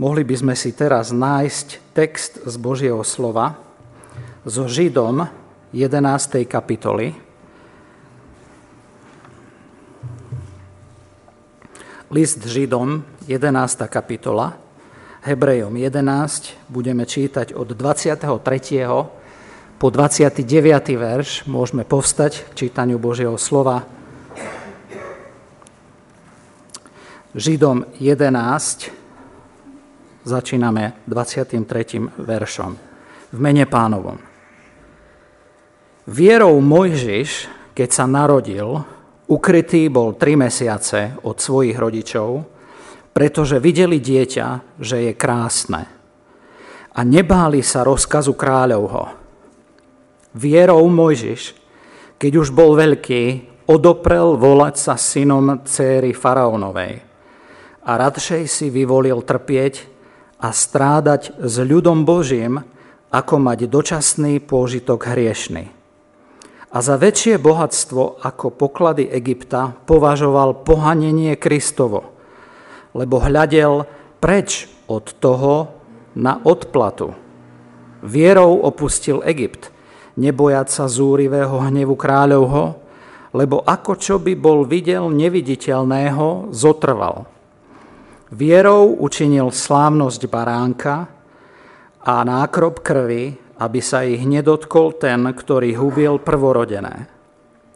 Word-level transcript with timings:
mohli 0.00 0.24
by 0.24 0.32
sme 0.32 0.54
si 0.56 0.72
teraz 0.72 1.12
nájsť 1.12 1.92
text 1.92 2.40
z 2.48 2.54
Božieho 2.56 3.04
slova 3.04 3.60
so 4.48 4.64
Židom 4.64 5.28
11. 5.76 6.48
kapitoly. 6.48 7.12
List 12.10 12.42
Židom, 12.42 13.04
11. 13.28 13.86
kapitola, 13.86 14.56
Hebrejom 15.20 15.76
11, 15.76 16.72
budeme 16.72 17.04
čítať 17.04 17.52
od 17.52 17.68
23. 17.76 18.24
po 19.76 19.86
29. 19.92 20.42
verš. 20.96 21.44
Môžeme 21.44 21.84
povstať 21.84 22.48
k 22.50 22.66
čítaniu 22.66 22.96
Božieho 22.96 23.36
slova. 23.36 23.84
Židom 27.36 27.86
11, 28.00 28.99
začíname 30.24 31.04
23. 31.06 32.20
veršom. 32.20 32.72
V 33.30 33.38
mene 33.38 33.64
pánovom. 33.64 34.18
Vierou 36.10 36.58
Mojžiš, 36.58 37.46
keď 37.76 37.88
sa 37.88 38.04
narodil, 38.10 38.82
Ukrytý 39.30 39.86
bol 39.86 40.18
tri 40.18 40.34
mesiace 40.34 41.14
od 41.22 41.38
svojich 41.38 41.78
rodičov, 41.78 42.42
pretože 43.14 43.62
videli 43.62 44.02
dieťa, 44.02 44.74
že 44.82 45.06
je 45.06 45.12
krásne. 45.14 45.86
A 46.90 47.00
nebáli 47.06 47.62
sa 47.62 47.86
rozkazu 47.86 48.34
kráľovho. 48.34 49.14
Vierou 50.34 50.82
Mojžiš, 50.90 51.54
keď 52.18 52.32
už 52.42 52.50
bol 52.50 52.74
veľký, 52.74 53.22
odoprel 53.70 54.34
volať 54.34 54.74
sa 54.74 54.98
synom 54.98 55.62
céry 55.62 56.10
faraónovej. 56.10 56.98
A 57.86 57.90
radšej 58.02 58.50
si 58.50 58.66
vyvolil 58.66 59.22
trpieť 59.22 59.89
a 60.40 60.48
strádať 60.50 61.36
s 61.36 61.54
ľudom 61.60 62.08
Božím, 62.08 62.64
ako 63.12 63.38
mať 63.38 63.68
dočasný 63.68 64.40
pôžitok 64.40 65.12
hriešný 65.12 65.80
a 66.70 66.78
za 66.78 66.94
väčšie 66.94 67.42
bohatstvo 67.42 68.22
ako 68.22 68.54
poklady 68.54 69.10
Egypta 69.10 69.74
považoval 69.74 70.62
pohanenie 70.62 71.34
Kristovo, 71.34 72.14
lebo 72.94 73.18
hľadel 73.18 73.90
preč 74.22 74.70
od 74.86 75.10
toho 75.18 75.74
na 76.14 76.38
odplatu. 76.46 77.14
Vierou 78.06 78.62
opustil 78.62 79.20
Egypt, 79.26 79.74
nebojať 80.14 80.66
sa 80.70 80.84
zúrivého 80.86 81.58
hnevu 81.58 81.98
kráľovho, 81.98 82.78
lebo 83.34 83.62
ako 83.66 83.92
čo 83.98 84.16
by 84.22 84.34
bol 84.38 84.62
videl 84.66 85.10
neviditeľného, 85.10 86.54
zotrval. 86.54 87.26
Vierou 88.30 88.94
učinil 88.98 89.50
slávnosť 89.50 90.30
baránka 90.30 91.10
a 92.00 92.14
nákrop 92.22 92.80
krvi 92.80 93.50
aby 93.60 93.80
sa 93.84 94.00
ich 94.08 94.24
nedotkol 94.24 94.96
ten, 94.96 95.20
ktorý 95.20 95.76
hubil 95.76 96.16
prvorodené. 96.24 97.12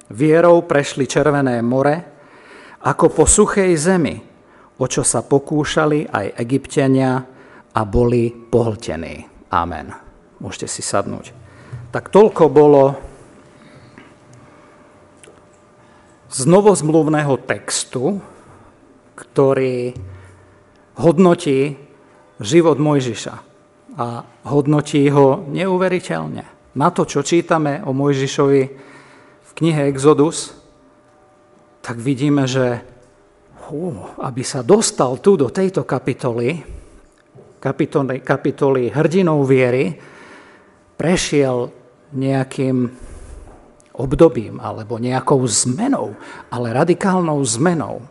Vierou 0.08 0.64
prešli 0.64 1.04
Červené 1.04 1.60
more, 1.60 1.96
ako 2.80 3.12
po 3.12 3.24
suchej 3.28 3.76
zemi, 3.76 4.16
o 4.80 4.84
čo 4.88 5.04
sa 5.04 5.20
pokúšali 5.20 6.08
aj 6.08 6.40
egyptiania 6.40 7.20
a 7.76 7.80
boli 7.84 8.32
pohltení. 8.32 9.28
Amen. 9.52 9.92
Môžete 10.40 10.68
si 10.72 10.80
sadnúť. 10.80 11.36
Tak 11.92 12.08
toľko 12.08 12.44
bolo 12.48 12.96
z 16.32 16.48
novozmluvného 16.48 17.38
textu, 17.44 18.18
ktorý 19.14 19.94
hodnotí 20.98 21.74
život 22.42 22.78
Mojžiša 22.78 23.34
a 23.94 24.06
hodnotí 24.50 25.06
ho 25.10 25.46
neuveriteľne. 25.46 26.44
Na 26.74 26.88
to, 26.90 27.06
čo 27.06 27.22
čítame 27.22 27.82
o 27.86 27.94
Mojžišovi 27.94 28.62
v 29.42 29.50
knihe 29.54 29.86
Exodus, 29.86 30.50
tak 31.78 32.02
vidíme, 32.02 32.50
že 32.50 32.82
hú, 33.70 33.94
aby 34.18 34.42
sa 34.42 34.66
dostal 34.66 35.22
tu 35.22 35.38
do 35.38 35.48
tejto 35.52 35.86
kapitoly, 35.86 36.64
kapitoly, 37.62 38.18
kapitoly 38.20 38.90
hrdinou 38.90 39.46
viery, 39.46 39.94
prešiel 40.98 41.70
nejakým 42.14 42.90
obdobím 43.94 44.58
alebo 44.58 44.98
nejakou 44.98 45.38
zmenou, 45.46 46.18
ale 46.50 46.74
radikálnou 46.74 47.38
zmenou. 47.46 48.02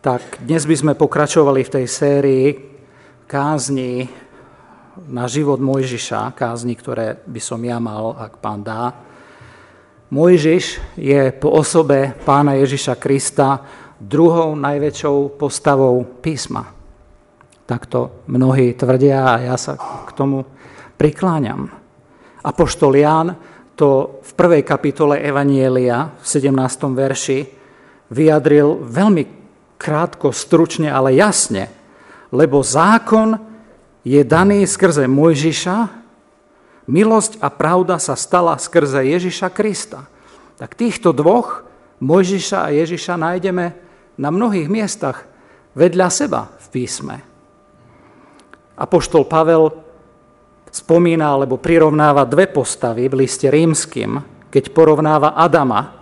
Tak 0.00 0.40
dnes 0.40 0.64
by 0.64 0.76
sme 0.80 0.92
pokračovali 0.96 1.60
v 1.60 1.72
tej 1.76 1.84
sérii 1.84 2.46
kázni 3.28 4.08
na 5.12 5.28
život 5.28 5.60
Mojžiša, 5.60 6.32
kázni, 6.32 6.72
ktoré 6.72 7.20
by 7.28 7.36
som 7.36 7.60
ja 7.60 7.76
mal, 7.76 8.16
ak 8.16 8.40
pán 8.40 8.64
dá. 8.64 8.96
Mojžiš 10.08 10.96
je 10.96 11.28
po 11.36 11.52
osobe 11.52 12.16
pána 12.24 12.56
Ježiša 12.56 12.96
Krista 12.96 13.60
druhou 14.00 14.56
najväčšou 14.56 15.36
postavou 15.36 16.00
písma. 16.24 16.64
Takto 17.68 18.24
mnohí 18.32 18.72
tvrdia 18.72 19.36
a 19.36 19.52
ja 19.52 19.60
sa 19.60 19.76
k 19.76 20.16
tomu 20.16 20.48
prikláňam. 20.96 21.68
Apoštol 22.40 22.96
Ján 22.96 23.36
to 23.76 24.16
v 24.24 24.32
prvej 24.32 24.64
kapitole 24.64 25.20
Evanielia 25.20 26.08
v 26.08 26.24
17. 26.24 26.56
verši 26.88 27.38
vyjadril 28.08 28.80
veľmi 28.80 29.39
krátko, 29.80 30.36
stručne, 30.36 30.92
ale 30.92 31.16
jasne 31.16 31.80
lebo 32.30 32.62
zákon 32.62 33.38
je 34.06 34.22
daný 34.22 34.64
skrze 34.64 35.04
Mojžiša, 35.10 35.78
milosť 36.88 37.42
a 37.42 37.48
pravda 37.52 38.00
sa 38.00 38.16
stala 38.16 38.56
skrze 38.56 39.04
Ježiša 39.04 39.50
Krista. 39.52 40.06
Tak 40.56 40.78
týchto 40.78 41.12
dvoch, 41.12 41.66
Mojžiša 42.00 42.70
a 42.70 42.72
Ježiša, 42.72 43.20
nájdeme 43.20 43.66
na 44.16 44.28
mnohých 44.32 44.70
miestach 44.70 45.28
vedľa 45.76 46.08
seba 46.08 46.48
v 46.48 46.66
písme. 46.72 47.16
Apoštol 48.80 49.28
Pavel 49.28 49.68
spomína 50.72 51.36
alebo 51.36 51.60
prirovnáva 51.60 52.24
dve 52.24 52.48
postavy 52.48 53.10
v 53.10 53.26
liste 53.26 53.52
rímským, 53.52 54.16
keď 54.48 54.72
porovnáva 54.72 55.36
Adama 55.36 55.99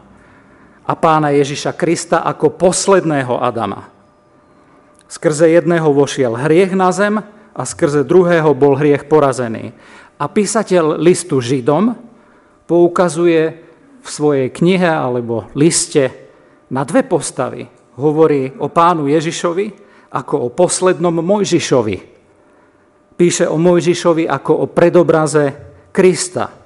a 0.89 0.93
pána 0.97 1.37
Ježiša 1.37 1.77
Krista 1.77 2.25
ako 2.25 2.57
posledného 2.57 3.37
Adama. 3.37 3.93
Skrze 5.05 5.53
jedného 5.53 5.93
vošiel 5.93 6.33
hriech 6.33 6.73
na 6.73 6.89
zem 6.89 7.21
a 7.53 7.63
skrze 7.65 8.09
druhého 8.09 8.57
bol 8.57 8.73
hriech 8.73 9.05
porazený. 9.05 9.77
A 10.17 10.25
písateľ 10.27 10.97
listu 10.97 11.45
Židom 11.45 11.93
poukazuje 12.65 13.43
v 14.01 14.09
svojej 14.09 14.49
knihe 14.49 14.89
alebo 14.89 15.49
liste 15.53 16.09
na 16.73 16.85
dve 16.89 17.05
postavy. 17.05 17.69
Hovorí 18.01 18.57
o 18.57 18.73
pánu 18.73 19.13
Ježišovi 19.13 19.67
ako 20.09 20.35
o 20.41 20.49
poslednom 20.53 21.21
Mojžišovi. 21.21 21.97
Píše 23.19 23.45
o 23.51 23.61
Mojžišovi 23.61 24.25
ako 24.25 24.53
o 24.55 24.67
predobraze 24.71 25.45
Krista. 25.93 26.58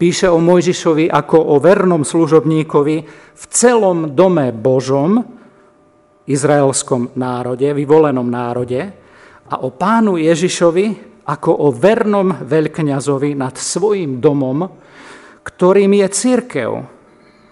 Píše 0.00 0.32
o 0.32 0.40
Mojžišovi 0.40 1.12
ako 1.12 1.36
o 1.36 1.60
vernom 1.60 2.08
služobníkovi 2.08 2.96
v 3.36 3.44
celom 3.52 4.16
dome 4.16 4.48
Božom, 4.48 5.20
izraelskom 6.24 7.12
národe, 7.20 7.68
vyvolenom 7.76 8.24
národe 8.24 8.80
a 9.44 9.60
o 9.60 9.68
pánu 9.68 10.16
Ježišovi 10.16 11.12
ako 11.28 11.52
o 11.52 11.68
vernom 11.68 12.32
veľkňazovi 12.32 13.36
nad 13.36 13.60
svojim 13.60 14.24
domom, 14.24 14.72
ktorým 15.44 15.92
je 16.00 16.08
církev, 16.08 16.70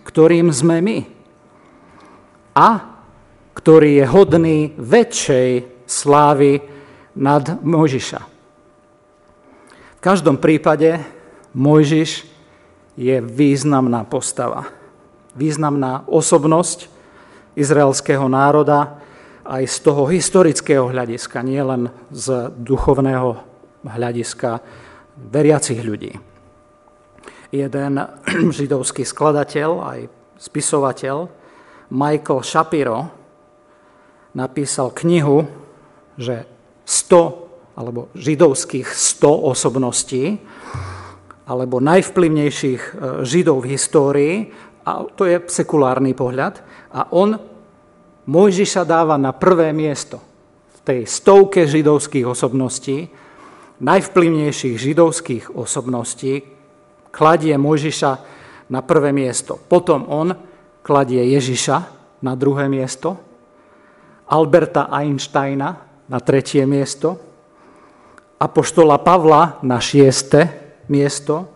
ktorým 0.08 0.48
sme 0.48 0.80
my 0.80 0.98
a 2.56 2.68
ktorý 3.52 4.00
je 4.00 4.04
hodný 4.08 4.58
väčšej 4.80 5.48
slávy 5.84 6.64
nad 7.12 7.60
Mojžiša. 7.60 8.20
V 9.98 10.00
každom 10.00 10.40
prípade 10.40 10.96
Mojžiš 11.52 12.27
je 12.98 13.22
významná 13.22 14.02
postava, 14.10 14.66
významná 15.38 16.10
osobnosť, 16.10 16.90
izraelského 17.54 18.26
národa 18.26 18.98
aj 19.46 19.64
z 19.66 19.76
toho 19.86 20.06
historického 20.10 20.90
hľadiska, 20.90 21.42
nie 21.46 21.62
len 21.62 21.90
z 22.10 22.50
duchovného 22.58 23.38
hľadiska 23.86 24.58
veriacich 25.18 25.82
ľudí. 25.82 26.14
Jeden 27.54 27.92
židovský 28.58 29.06
skladateľ, 29.06 29.70
aj 29.82 29.98
spisovateľ, 30.38 31.16
Michael 31.88 32.40
Shapiro, 32.44 33.00
napísal 34.36 34.92
knihu, 34.92 35.48
že 36.20 36.44
100 36.84 37.78
alebo 37.78 38.10
židovských 38.12 38.90
100 38.90 39.54
osobností, 39.54 40.42
alebo 41.48 41.80
najvplyvnejších 41.80 42.82
e, 42.84 42.92
židov 43.24 43.64
v 43.64 43.70
histórii, 43.72 44.34
a 44.84 45.04
to 45.16 45.24
je 45.24 45.40
sekulárny 45.48 46.12
pohľad, 46.12 46.60
a 46.92 47.08
on 47.16 47.36
Mojžiša 48.28 48.84
dáva 48.84 49.16
na 49.16 49.32
prvé 49.32 49.72
miesto 49.72 50.20
v 50.68 50.78
tej 50.84 51.00
stovke 51.08 51.64
židovských 51.64 52.28
osobností, 52.28 53.08
najvplyvnejších 53.80 54.76
židovských 54.76 55.44
osobností, 55.56 56.44
kladie 57.08 57.56
Mojžiša 57.56 58.12
na 58.68 58.84
prvé 58.84 59.16
miesto. 59.16 59.56
Potom 59.56 60.04
on 60.12 60.36
kladie 60.84 61.24
Ježiša 61.24 61.76
na 62.20 62.36
druhé 62.36 62.68
miesto, 62.68 63.16
Alberta 64.28 64.92
Einsteina 64.92 65.88
na 66.12 66.18
tretie 66.20 66.68
miesto, 66.68 67.16
Apoštola 68.38 69.00
Pavla 69.00 69.58
na 69.64 69.80
šieste 69.80 70.57
miesto, 70.88 71.48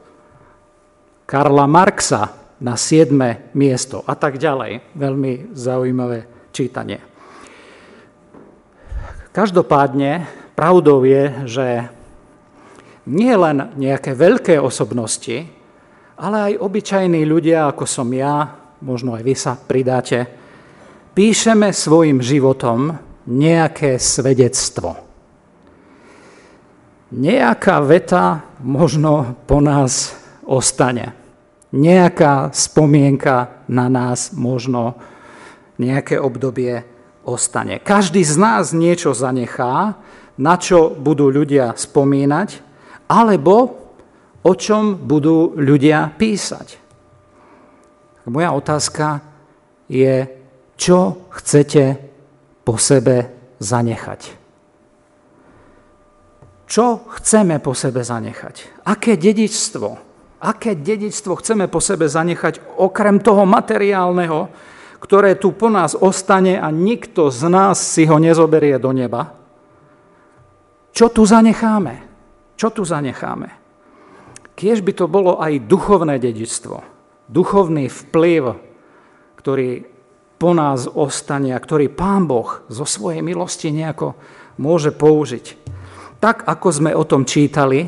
Karla 1.26 1.64
Marxa 1.64 2.28
na 2.62 2.78
siedme 2.78 3.50
miesto 3.56 4.04
a 4.06 4.14
tak 4.14 4.38
ďalej. 4.38 4.94
Veľmi 4.94 5.56
zaujímavé 5.56 6.28
čítanie. 6.54 7.00
Každopádne 9.32 10.28
pravdou 10.52 11.02
je, 11.08 11.24
že 11.48 11.66
nie 13.08 13.34
len 13.34 13.72
nejaké 13.74 14.14
veľké 14.14 14.60
osobnosti, 14.60 15.48
ale 16.20 16.36
aj 16.52 16.60
obyčajní 16.62 17.24
ľudia, 17.26 17.66
ako 17.66 17.88
som 17.88 18.06
ja, 18.12 18.46
možno 18.84 19.16
aj 19.16 19.22
vy 19.24 19.34
sa 19.34 19.56
pridáte, 19.56 20.28
píšeme 21.16 21.72
svojim 21.74 22.20
životom 22.22 22.94
nejaké 23.26 23.98
svedectvo. 23.98 25.11
Nejaká 27.12 27.84
veta 27.84 28.40
možno 28.64 29.36
po 29.44 29.60
nás 29.60 30.16
ostane. 30.48 31.12
Nejaká 31.76 32.48
spomienka 32.56 33.68
na 33.68 33.92
nás 33.92 34.32
možno 34.32 34.96
nejaké 35.76 36.16
obdobie 36.16 36.80
ostane. 37.28 37.84
Každý 37.84 38.24
z 38.24 38.36
nás 38.40 38.72
niečo 38.72 39.12
zanechá, 39.12 40.00
na 40.40 40.54
čo 40.56 40.88
budú 40.96 41.28
ľudia 41.28 41.76
spomínať 41.76 42.64
alebo 43.12 43.76
o 44.40 44.52
čom 44.56 44.96
budú 44.96 45.52
ľudia 45.52 46.16
písať. 46.16 46.80
Moja 48.24 48.56
otázka 48.56 49.20
je, 49.84 50.24
čo 50.80 51.28
chcete 51.28 52.00
po 52.64 52.80
sebe 52.80 53.28
zanechať. 53.60 54.41
Čo 56.72 57.04
chceme 57.20 57.60
po 57.60 57.76
sebe 57.76 58.00
zanechať? 58.00 58.80
Aké 58.88 59.20
dedičstvo? 59.20 59.88
Aké 60.40 60.72
dedičstvo 60.72 61.36
chceme 61.36 61.68
po 61.68 61.84
sebe 61.84 62.08
zanechať 62.08 62.80
okrem 62.80 63.20
toho 63.20 63.44
materiálneho, 63.44 64.48
ktoré 64.96 65.36
tu 65.36 65.52
po 65.52 65.68
nás 65.68 65.92
ostane 65.92 66.56
a 66.56 66.72
nikto 66.72 67.28
z 67.28 67.52
nás 67.52 67.76
si 67.76 68.08
ho 68.08 68.16
nezoberie 68.16 68.80
do 68.80 68.88
neba? 68.88 69.36
Čo 70.96 71.12
tu 71.12 71.28
zanecháme? 71.28 72.08
Čo 72.56 72.72
tu 72.72 72.88
zanecháme? 72.88 73.52
Kiež 74.56 74.80
by 74.80 74.96
to 74.96 75.12
bolo 75.12 75.44
aj 75.44 75.68
duchovné 75.68 76.16
dedičstvo, 76.16 76.80
duchovný 77.28 77.92
vplyv, 77.92 78.56
ktorý 79.36 79.84
po 80.40 80.56
nás 80.56 80.88
ostane 80.88 81.52
a 81.52 81.60
ktorý 81.60 81.92
Pán 81.92 82.24
Boh 82.24 82.64
zo 82.72 82.88
svojej 82.88 83.20
milosti 83.20 83.68
nejako 83.68 84.16
môže 84.56 84.88
použiť. 84.88 85.60
Tak, 86.22 86.46
ako 86.46 86.68
sme 86.70 86.94
o 86.94 87.02
tom 87.02 87.26
čítali 87.26 87.82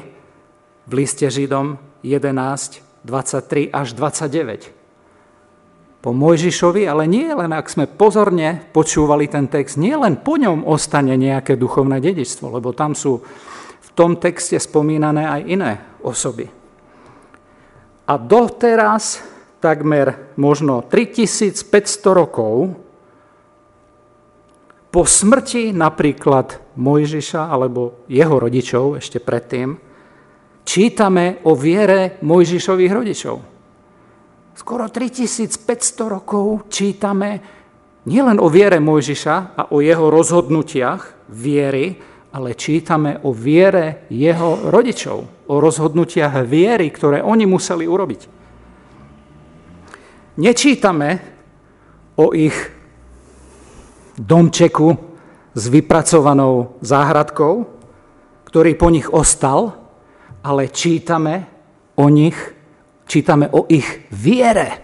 v 0.91 0.93
liste 0.93 1.31
Židom 1.31 1.79
11, 2.03 3.07
23 3.07 3.71
až 3.71 3.95
29 3.95 6.03
po 6.03 6.11
Mojžišovi, 6.13 6.85
ale 6.85 7.09
nie 7.09 7.31
len 7.31 7.55
ak 7.55 7.71
sme 7.71 7.89
pozorne 7.89 8.69
počúvali 8.75 9.31
ten 9.31 9.49
text, 9.49 9.81
nie 9.81 9.95
len 9.95 10.21
po 10.21 10.37
ňom 10.37 10.67
ostane 10.67 11.17
nejaké 11.17 11.57
duchovné 11.57 12.03
dedičstvo, 12.03 12.53
lebo 12.53 12.77
tam 12.77 12.93
sú 12.93 13.25
tom 13.95 14.19
texte 14.19 14.59
spomínané 14.59 15.25
aj 15.25 15.41
iné 15.47 15.73
osoby. 16.03 16.51
A 18.05 18.13
doteraz 18.19 19.23
takmer 19.63 20.35
možno 20.37 20.85
3500 20.85 21.65
rokov 22.13 22.84
po 24.95 25.03
smrti 25.03 25.75
napríklad 25.75 26.79
Mojžiša 26.79 27.51
alebo 27.51 28.07
jeho 28.07 28.39
rodičov 28.39 29.03
ešte 29.03 29.19
predtým, 29.19 29.75
čítame 30.63 31.43
o 31.51 31.59
viere 31.59 32.23
Mojžišových 32.23 32.93
rodičov. 32.95 33.37
Skoro 34.55 34.87
3500 34.87 35.59
rokov 36.07 36.71
čítame 36.71 37.43
nielen 38.07 38.39
o 38.39 38.47
viere 38.47 38.79
Mojžiša 38.79 39.59
a 39.59 39.63
o 39.75 39.83
jeho 39.83 40.15
rozhodnutiach 40.15 41.27
viery, 41.35 41.99
ale 42.31 42.55
čítame 42.55 43.19
o 43.27 43.35
viere 43.35 44.07
jeho 44.15 44.71
rodičov, 44.71 45.51
o 45.51 45.55
rozhodnutiach 45.59 46.47
viery, 46.47 46.95
ktoré 46.95 47.19
oni 47.19 47.51
museli 47.51 47.83
urobiť. 47.83 48.21
Nečítame 50.39 51.09
o 52.15 52.31
ich 52.31 52.84
domčeku 54.19 54.95
s 55.55 55.65
vypracovanou 55.71 56.79
záhradkou, 56.83 57.55
ktorý 58.47 58.73
po 58.79 58.89
nich 58.91 59.07
ostal, 59.11 59.75
ale 60.43 60.71
čítame 60.71 61.47
o 61.99 62.07
nich, 62.11 62.37
čítame 63.07 63.51
o 63.51 63.67
ich 63.71 64.07
viere. 64.11 64.83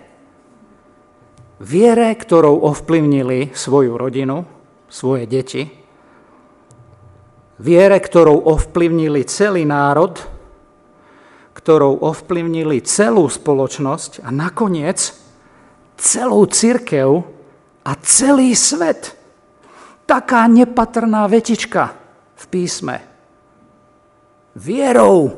Viere, 1.61 2.17
ktorou 2.17 2.65
ovplyvnili 2.73 3.53
svoju 3.53 4.01
rodinu, 4.01 4.49
svoje 4.89 5.29
deti, 5.29 5.81
Viere, 7.61 8.01
ktorou 8.01 8.41
ovplyvnili 8.57 9.21
celý 9.29 9.69
národ, 9.69 10.17
ktorou 11.53 12.01
ovplyvnili 12.01 12.81
celú 12.81 13.29
spoločnosť 13.29 14.25
a 14.25 14.33
nakoniec 14.33 15.13
celú 16.01 16.49
církev 16.49 17.21
a 17.85 17.93
celý 18.01 18.57
svet. 18.57 19.13
Taká 20.11 20.51
nepatrná 20.51 21.31
vetička 21.31 21.95
v 22.35 22.45
písme. 22.51 22.97
Vierou. 24.59 25.31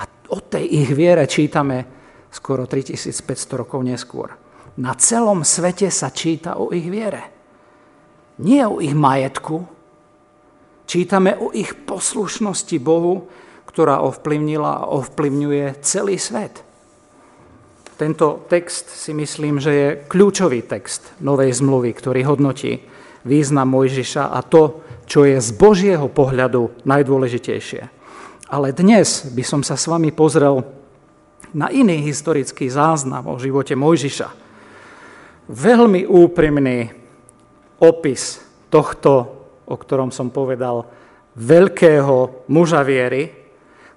A 0.00 0.02
o 0.32 0.38
tej 0.40 0.64
ich 0.64 0.90
viere 0.96 1.28
čítame 1.28 1.84
skoro 2.32 2.64
3500 2.64 3.60
rokov 3.60 3.84
neskôr. 3.84 4.32
Na 4.80 4.96
celom 4.96 5.44
svete 5.44 5.92
sa 5.92 6.08
číta 6.08 6.56
o 6.56 6.72
ich 6.72 6.88
viere. 6.88 7.36
Nie 8.40 8.64
o 8.64 8.80
ich 8.80 8.96
majetku, 8.96 9.76
Čítame 10.86 11.34
o 11.34 11.50
ich 11.50 11.74
poslušnosti 11.74 12.78
Bohu, 12.78 13.26
ktorá 13.66 14.06
ovplyvnila 14.06 14.86
a 14.86 14.88
ovplyvňuje 14.94 15.82
celý 15.82 16.14
svet. 16.14 16.62
Tento 17.98 18.46
text 18.46 18.94
si 18.94 19.10
myslím, 19.10 19.58
že 19.58 19.72
je 19.74 19.88
kľúčový 20.06 20.62
text 20.62 21.10
Novej 21.18 21.58
zmluvy, 21.58 21.90
ktorý 21.90 22.22
hodnotí 22.22 22.86
význam 23.26 23.66
Mojžiša 23.74 24.30
a 24.30 24.40
to, 24.46 24.86
čo 25.10 25.26
je 25.26 25.42
z 25.42 25.50
Božieho 25.58 26.06
pohľadu 26.06 26.86
najdôležitejšie. 26.86 27.82
Ale 28.46 28.70
dnes 28.70 29.26
by 29.34 29.42
som 29.42 29.60
sa 29.66 29.74
s 29.74 29.90
vami 29.90 30.14
pozrel 30.14 30.62
na 31.50 31.66
iný 31.74 31.98
historický 32.06 32.70
záznam 32.70 33.26
o 33.26 33.34
živote 33.42 33.74
Mojžiša. 33.74 34.28
Veľmi 35.50 36.06
úprimný 36.06 36.90
opis 37.82 38.38
tohto 38.70 39.36
o 39.66 39.74
ktorom 39.74 40.14
som 40.14 40.30
povedal, 40.30 40.86
veľkého 41.36 42.46
muža 42.48 42.86
viery, 42.86 43.28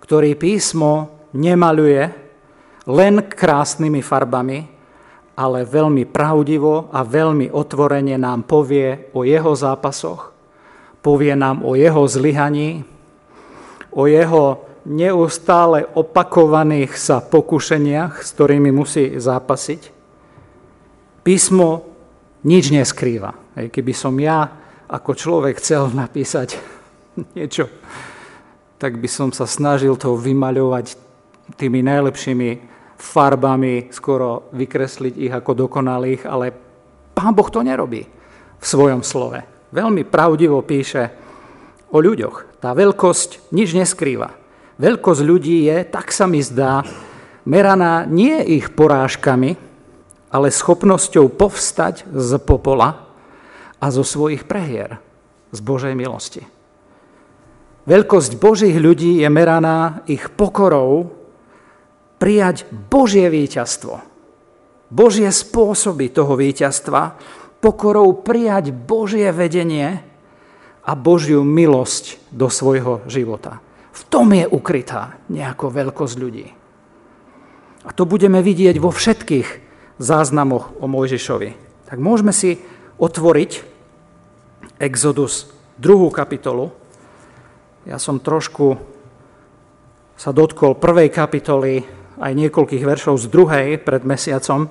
ktorý 0.02 0.34
písmo 0.36 1.22
nemaluje 1.38 2.10
len 2.90 3.30
krásnymi 3.30 4.02
farbami, 4.02 4.60
ale 5.40 5.64
veľmi 5.64 6.04
pravdivo 6.04 6.92
a 6.92 7.00
veľmi 7.08 7.48
otvorene 7.48 8.20
nám 8.20 8.44
povie 8.44 9.08
o 9.16 9.24
jeho 9.24 9.56
zápasoch, 9.56 10.36
povie 11.00 11.32
nám 11.40 11.64
o 11.64 11.80
jeho 11.80 12.04
zlyhaní, 12.04 12.84
o 13.96 14.04
jeho 14.04 14.68
neustále 14.84 15.88
opakovaných 15.96 16.92
sa 17.00 17.24
pokušeniach, 17.24 18.20
s 18.20 18.36
ktorými 18.36 18.68
musí 18.76 19.16
zápasiť. 19.16 19.96
Písmo 21.24 21.88
nič 22.44 22.76
neskrýva. 22.76 23.32
Keby 23.56 23.94
som 23.96 24.20
ja 24.20 24.44
ako 24.92 25.16
človek 25.16 25.64
chcel 25.64 25.88
napísať 25.96 26.60
niečo, 27.40 27.72
tak 28.76 29.00
by 29.00 29.08
som 29.08 29.32
sa 29.32 29.48
snažil 29.48 29.96
to 29.96 30.20
vymaľovať 30.20 31.00
tými 31.56 31.80
najlepšími 31.80 32.69
farbami, 33.00 33.90
skoro 33.90 34.52
vykresliť 34.52 35.14
ich 35.16 35.34
ako 35.34 35.68
dokonalých, 35.68 36.28
ale 36.28 36.52
Pán 37.16 37.32
Boh 37.36 37.48
to 37.48 37.64
nerobí 37.64 38.04
v 38.60 38.66
svojom 38.66 39.04
slove. 39.04 39.40
Veľmi 39.72 40.04
pravdivo 40.04 40.60
píše 40.64 41.12
o 41.92 42.00
ľuďoch. 42.00 42.60
Tá 42.60 42.76
veľkosť 42.76 43.52
nič 43.56 43.76
neskrýva. 43.76 44.36
Veľkosť 44.80 45.22
ľudí 45.24 45.68
je, 45.68 45.84
tak 45.88 46.12
sa 46.12 46.28
mi 46.28 46.40
zdá, 46.40 46.84
meraná 47.44 48.08
nie 48.08 48.40
ich 48.56 48.72
porážkami, 48.72 49.56
ale 50.32 50.48
schopnosťou 50.54 51.28
povstať 51.34 52.08
z 52.08 52.32
popola 52.40 53.10
a 53.80 53.86
zo 53.92 54.04
svojich 54.04 54.46
prehier. 54.48 55.00
z 55.50 55.60
Božej 55.66 55.98
milosti. 55.98 56.46
Veľkosť 57.90 58.38
Božích 58.38 58.78
ľudí 58.78 59.18
je 59.18 59.30
meraná 59.34 60.06
ich 60.06 60.30
pokorou 60.30 61.10
prijať 62.20 62.68
Božie 62.70 63.32
víťazstvo. 63.32 64.04
Božie 64.92 65.32
spôsoby 65.32 66.12
toho 66.12 66.36
víťazstva, 66.36 67.16
pokorou 67.64 68.20
prijať 68.20 68.76
Božie 68.76 69.32
vedenie 69.32 70.04
a 70.84 70.92
Božiu 70.98 71.46
milosť 71.46 72.20
do 72.34 72.52
svojho 72.52 73.06
života. 73.08 73.62
V 73.94 74.02
tom 74.08 74.32
je 74.34 74.46
ukrytá 74.48 75.20
nejaká 75.30 75.68
veľkosť 75.70 76.16
ľudí. 76.20 76.48
A 77.86 77.90
to 77.96 78.04
budeme 78.04 78.44
vidieť 78.44 78.76
vo 78.82 78.92
všetkých 78.92 79.48
záznamoch 80.00 80.80
o 80.80 80.86
Mojžišovi. 80.88 81.50
Tak 81.88 81.98
môžeme 82.00 82.34
si 82.36 82.60
otvoriť 83.00 83.52
Exodus 84.80 85.52
2. 85.80 86.12
kapitolu. 86.12 86.72
Ja 87.88 88.00
som 88.00 88.20
trošku 88.20 88.80
sa 90.20 90.36
dotkol 90.36 90.76
prvej 90.76 91.08
kapitoly 91.12 91.99
aj 92.20 92.36
niekoľkých 92.36 92.84
veršov 92.84 93.16
z 93.16 93.26
druhej 93.32 93.68
pred 93.80 94.04
mesiacom, 94.04 94.68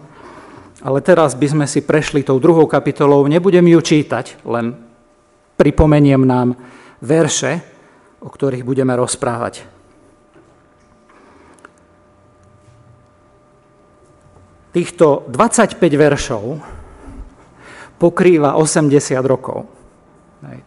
ale 0.85 0.99
teraz 1.00 1.35
by 1.35 1.49
sme 1.49 1.67
si 1.67 1.83
prešli 1.83 2.23
tou 2.23 2.38
druhou 2.38 2.69
kapitolou. 2.69 3.25
Nebudem 3.26 3.67
ju 3.67 3.81
čítať, 3.83 4.45
len 4.47 4.76
pripomeniem 5.59 6.23
nám 6.23 6.55
verše, 7.02 7.64
o 8.23 8.31
ktorých 8.31 8.62
budeme 8.62 8.95
rozprávať. 8.95 9.67
Týchto 14.71 15.26
25 15.33 15.81
veršov 15.81 16.45
pokrýva 17.99 18.55
80 18.55 18.95
rokov. 19.26 19.67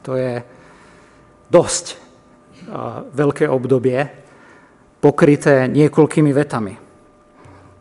To 0.04 0.20
je 0.20 0.44
dosť 1.48 1.86
veľké 3.16 3.48
obdobie, 3.48 4.21
pokryté 5.02 5.66
niekoľkými 5.66 6.32
vetami. 6.32 6.78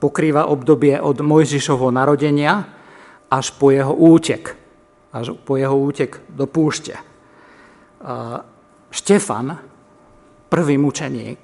Pokrýva 0.01 0.49
obdobie 0.49 0.97
od 0.97 1.21
Mojžišovho 1.21 1.93
narodenia 1.93 2.65
až 3.29 3.53
po 3.61 3.69
jeho 3.69 3.93
útek. 3.93 4.57
Až 5.13 5.37
po 5.45 5.61
jeho 5.61 5.77
útek 5.77 6.25
do 6.33 6.49
púšte. 6.49 6.97
Štefan, 8.91 9.61
prvý 10.49 10.81
mučeník, 10.81 11.41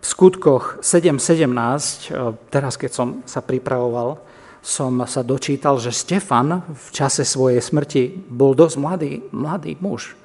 v 0.00 0.06
skutkoch 0.06 0.80
7.17, 0.80 2.14
teraz 2.48 2.80
keď 2.80 2.90
som 2.94 3.08
sa 3.28 3.42
pripravoval, 3.44 4.22
som 4.62 5.02
sa 5.04 5.20
dočítal, 5.26 5.76
že 5.82 5.92
Štefan 5.92 6.62
v 6.62 6.88
čase 6.94 7.26
svojej 7.26 7.60
smrti 7.60 8.26
bol 8.30 8.56
dosť 8.56 8.76
mladý, 8.80 9.12
mladý 9.34 9.76
muž. 9.82 10.16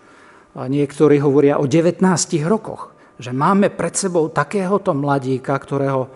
Niektorí 0.55 1.19
hovoria 1.19 1.59
o 1.59 1.67
19 1.67 1.99
rokoch 2.47 2.90
že 3.21 3.31
máme 3.31 3.69
pred 3.69 3.93
sebou 3.93 4.33
takéhoto 4.33 4.97
mladíka, 4.97 5.53
ktorého, 5.53 6.09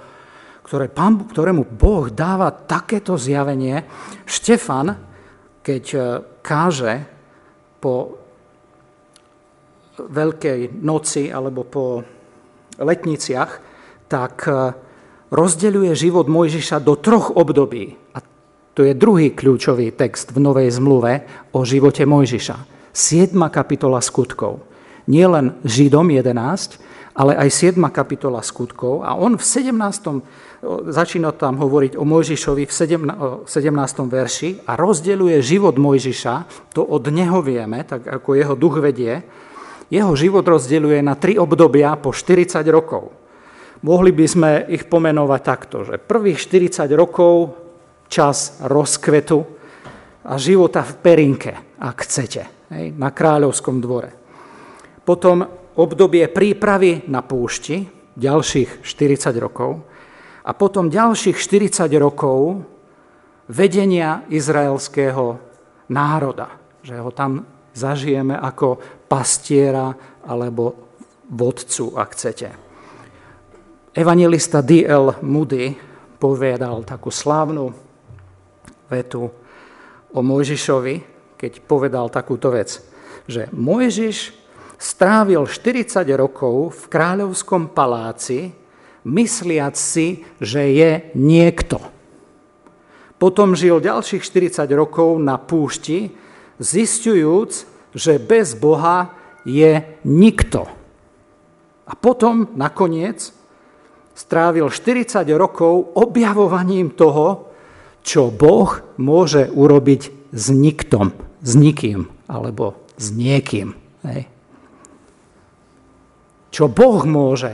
ktoré 0.65 0.89
pán, 0.89 1.29
ktorému 1.29 1.69
Boh 1.69 2.09
dáva 2.09 2.49
takéto 2.49 3.13
zjavenie. 3.13 3.85
Štefan, 4.25 4.97
keď 5.61 5.83
e, 5.93 5.99
káže 6.41 6.93
po 7.77 8.25
Veľkej 9.95 10.83
noci 10.83 11.31
alebo 11.31 11.63
po 11.63 12.03
letniciach, 12.81 13.51
tak 14.09 14.35
e, 14.49 14.51
rozdeľuje 15.29 15.93
život 15.93 16.25
Mojžiša 16.25 16.81
do 16.81 16.97
troch 16.97 17.31
období. 17.31 17.93
A 18.17 18.19
to 18.75 18.83
je 18.83 18.97
druhý 18.97 19.31
kľúčový 19.31 19.95
text 19.95 20.35
v 20.35 20.43
Novej 20.43 20.73
zmluve 20.73 21.23
o 21.55 21.63
živote 21.63 22.03
Mojžiša. 22.03 22.57
7. 22.91 23.31
kapitola 23.51 24.03
skutkov. 24.03 24.63
Nie 25.05 25.29
len 25.29 25.55
Židom 25.63 26.09
11, 26.09 26.79
ale 27.15 27.31
aj 27.39 27.47
7. 27.47 27.79
kapitola 27.95 28.43
skutkov. 28.43 29.07
A 29.07 29.15
on 29.15 29.39
v 29.39 29.43
17. 29.43 30.91
začína 30.91 31.31
tam 31.31 31.55
hovoriť 31.55 31.95
o 31.95 32.03
Mojžišovi 32.03 32.67
v 32.67 32.73
17. 32.75 33.47
verši 34.11 34.67
a 34.67 34.75
rozdeľuje 34.75 35.39
život 35.39 35.79
Mojžiša, 35.79 36.67
to 36.75 36.83
od 36.83 37.07
neho 37.07 37.39
vieme, 37.39 37.87
tak 37.87 38.03
ako 38.03 38.35
jeho 38.35 38.55
duch 38.59 38.83
vedie, 38.83 39.23
jeho 39.87 40.11
život 40.17 40.43
rozdeľuje 40.43 40.99
na 40.99 41.15
tri 41.15 41.39
obdobia 41.39 41.95
po 41.95 42.11
40 42.11 42.59
rokov. 42.67 43.15
Mohli 43.85 44.11
by 44.11 44.25
sme 44.25 44.51
ich 44.67 44.89
pomenovať 44.89 45.41
takto, 45.45 45.87
že 45.87 46.01
prvých 46.01 46.41
40 46.41 46.89
rokov 46.97 47.55
čas 48.11 48.59
rozkvetu 48.65 49.39
a 50.25 50.35
života 50.35 50.81
v 50.81 50.93
Perinke, 50.99 51.53
ak 51.79 52.03
chcete, 52.03 52.41
na 52.97 53.13
kráľovskom 53.13 53.77
dvore. 53.77 54.09
Potom 55.05 55.64
obdobie 55.75 56.27
prípravy 56.31 57.07
na 57.11 57.21
púšti, 57.21 57.83
ďalších 58.15 58.81
40 58.83 59.35
rokov, 59.39 59.83
a 60.45 60.51
potom 60.53 60.93
ďalších 60.93 61.35
40 61.35 61.89
rokov 61.97 62.61
vedenia 63.49 64.23
izraelského 64.29 65.41
národa, 65.89 66.53
že 66.85 66.95
ho 67.01 67.09
tam 67.09 67.45
zažijeme 67.73 68.37
ako 68.37 68.77
pastiera 69.09 69.89
alebo 70.25 70.85
vodcu, 71.29 71.97
ak 71.97 72.09
chcete. 72.13 72.49
Evangelista 73.95 74.61
D.L. 74.61 75.17
Moody 75.25 75.73
povedal 76.21 76.85
takú 76.85 77.09
slávnu 77.09 77.73
vetu 78.85 79.23
o 80.13 80.19
Mojžišovi, 80.21 80.95
keď 81.35 81.51
povedal 81.65 82.07
takúto 82.13 82.53
vec, 82.53 82.79
že 83.25 83.49
Mojžiš 83.49 84.44
strávil 84.77 85.47
40 85.47 86.03
rokov 86.15 86.75
v 86.75 86.83
kráľovskom 86.91 87.71
paláci, 87.71 88.51
mysliac 89.07 89.75
si, 89.77 90.25
že 90.41 90.61
je 90.73 90.91
niekto. 91.15 91.79
Potom 93.15 93.55
žil 93.55 93.79
ďalších 93.79 94.21
40 94.21 94.67
rokov 94.75 95.15
na 95.23 95.39
púšti, 95.39 96.11
zistujúc, 96.59 97.51
že 97.95 98.19
bez 98.19 98.59
Boha 98.59 99.15
je 99.47 99.79
nikto. 100.03 100.67
A 101.85 101.93
potom 101.95 102.51
nakoniec 102.59 103.31
strávil 104.17 104.67
40 104.67 105.23
rokov 105.37 105.95
objavovaním 105.95 106.91
toho, 106.91 107.53
čo 108.03 108.29
Boh 108.29 108.83
môže 108.99 109.47
urobiť 109.47 110.33
s 110.35 110.45
niktom, 110.51 111.15
s 111.39 111.51
nikým 111.55 112.11
alebo 112.27 112.75
s 112.99 113.15
niekým. 113.15 113.77
Hej 114.03 114.34
čo 116.55 116.71
Boh 116.71 117.03
môže 117.03 117.51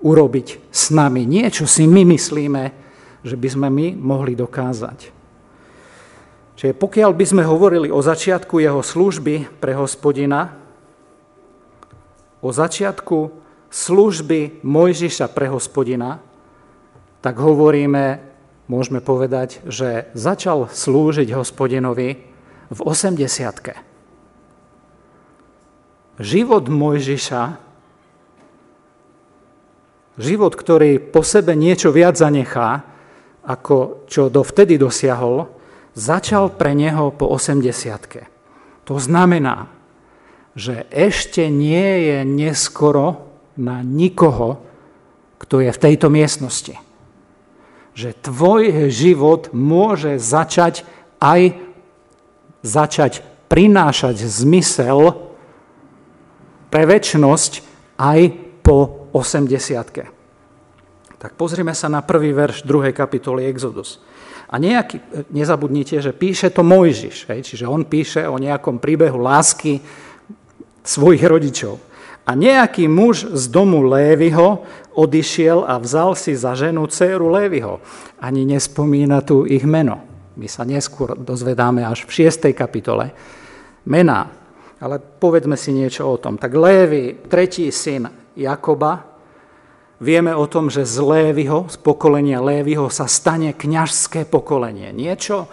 urobiť 0.00 0.72
s 0.72 0.88
nami. 0.88 1.28
Nie, 1.28 1.52
čo 1.52 1.68
si 1.68 1.84
my 1.84 2.08
myslíme, 2.08 2.72
že 3.20 3.36
by 3.36 3.48
sme 3.52 3.68
my 3.68 3.92
mohli 3.92 4.32
dokázať. 4.32 5.12
Čiže 6.56 6.72
pokiaľ 6.80 7.12
by 7.12 7.24
sme 7.28 7.44
hovorili 7.44 7.92
o 7.92 8.00
začiatku 8.00 8.56
jeho 8.56 8.80
služby 8.80 9.60
pre 9.60 9.76
hospodina, 9.76 10.56
o 12.40 12.48
začiatku 12.48 13.36
služby 13.68 14.64
Mojžiša 14.64 15.28
pre 15.36 15.52
hospodina, 15.52 16.24
tak 17.20 17.36
hovoríme, 17.36 18.24
môžeme 18.64 19.04
povedať, 19.04 19.60
že 19.68 20.08
začal 20.16 20.72
slúžiť 20.72 21.36
hospodinovi 21.36 22.08
v 22.72 22.80
80. 22.80 23.20
Život 26.16 26.64
Mojžiša 26.72 27.69
Život, 30.18 30.58
ktorý 30.58 30.98
po 30.98 31.22
sebe 31.22 31.54
niečo 31.54 31.94
viac 31.94 32.18
zanechá, 32.18 32.82
ako 33.46 34.06
čo 34.10 34.32
dovtedy 34.32 34.76
dosiahol, 34.76 35.48
začal 35.94 36.54
pre 36.54 36.74
neho 36.74 37.14
po 37.14 37.30
80. 37.30 38.86
To 38.86 38.94
znamená, 38.98 39.70
že 40.58 40.86
ešte 40.90 41.46
nie 41.46 42.10
je 42.10 42.18
neskoro 42.26 43.30
na 43.54 43.86
nikoho, 43.86 44.58
kto 45.40 45.62
je 45.62 45.70
v 45.72 45.82
tejto 45.82 46.12
miestnosti. 46.12 46.74
Že 47.94 48.10
tvoj 48.18 48.62
život 48.92 49.54
môže 49.54 50.18
začať 50.20 50.84
aj 51.20 51.70
začať 52.60 53.24
prinášať 53.48 54.20
zmysel 54.20 55.16
pre 56.68 56.82
väčnosť 56.86 57.64
aj 57.96 58.49
po 58.62 59.08
80. 59.12 61.20
Tak 61.20 61.36
pozrime 61.36 61.76
sa 61.76 61.92
na 61.92 62.00
prvý 62.00 62.32
verš 62.32 62.64
2. 62.64 62.96
kapitoly 62.96 63.44
Exodus. 63.48 64.00
A 64.50 64.58
nejaký, 64.58 64.98
nezabudnite, 65.30 66.02
že 66.02 66.10
píše 66.10 66.50
to 66.50 66.66
Mojžiš, 66.66 67.30
hej, 67.30 67.40
čiže 67.46 67.70
on 67.70 67.86
píše 67.86 68.26
o 68.26 68.34
nejakom 68.34 68.82
príbehu 68.82 69.20
lásky 69.20 69.78
svojich 70.82 71.22
rodičov. 71.22 71.78
A 72.26 72.34
nejaký 72.34 72.90
muž 72.90 73.30
z 73.30 73.46
domu 73.46 73.86
Lévyho 73.86 74.66
odišiel 74.94 75.66
a 75.66 75.78
vzal 75.78 76.18
si 76.18 76.34
za 76.34 76.58
ženu 76.58 76.86
dceru 76.90 77.30
Lévyho. 77.30 77.78
Ani 78.18 78.42
nespomína 78.42 79.22
tu 79.22 79.46
ich 79.46 79.62
meno. 79.62 80.02
My 80.34 80.46
sa 80.46 80.66
neskôr 80.66 81.18
dozvedáme 81.18 81.84
až 81.84 82.06
v 82.06 82.26
6. 82.26 82.50
kapitole. 82.54 83.14
Mená. 83.86 84.30
Ale 84.80 84.96
povedzme 84.96 85.60
si 85.60 85.76
niečo 85.76 86.08
o 86.08 86.16
tom. 86.16 86.40
Tak 86.40 86.56
Lévy, 86.56 87.28
tretí 87.28 87.68
syn 87.68 88.08
Jakoba, 88.40 89.04
vieme 90.00 90.32
o 90.32 90.48
tom, 90.48 90.72
že 90.72 90.88
z 90.88 90.96
Lévyho, 90.96 91.68
z 91.68 91.76
pokolenia 91.76 92.40
Lévyho 92.40 92.88
sa 92.88 93.04
stane 93.04 93.52
kňažské 93.52 94.24
pokolenie. 94.24 94.96
Niečo 94.96 95.44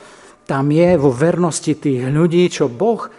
tam 0.48 0.72
je 0.72 0.96
vo 0.96 1.12
vernosti 1.12 1.76
tých 1.76 2.08
ľudí, 2.08 2.48
čo 2.48 2.72
Boh 2.72 3.12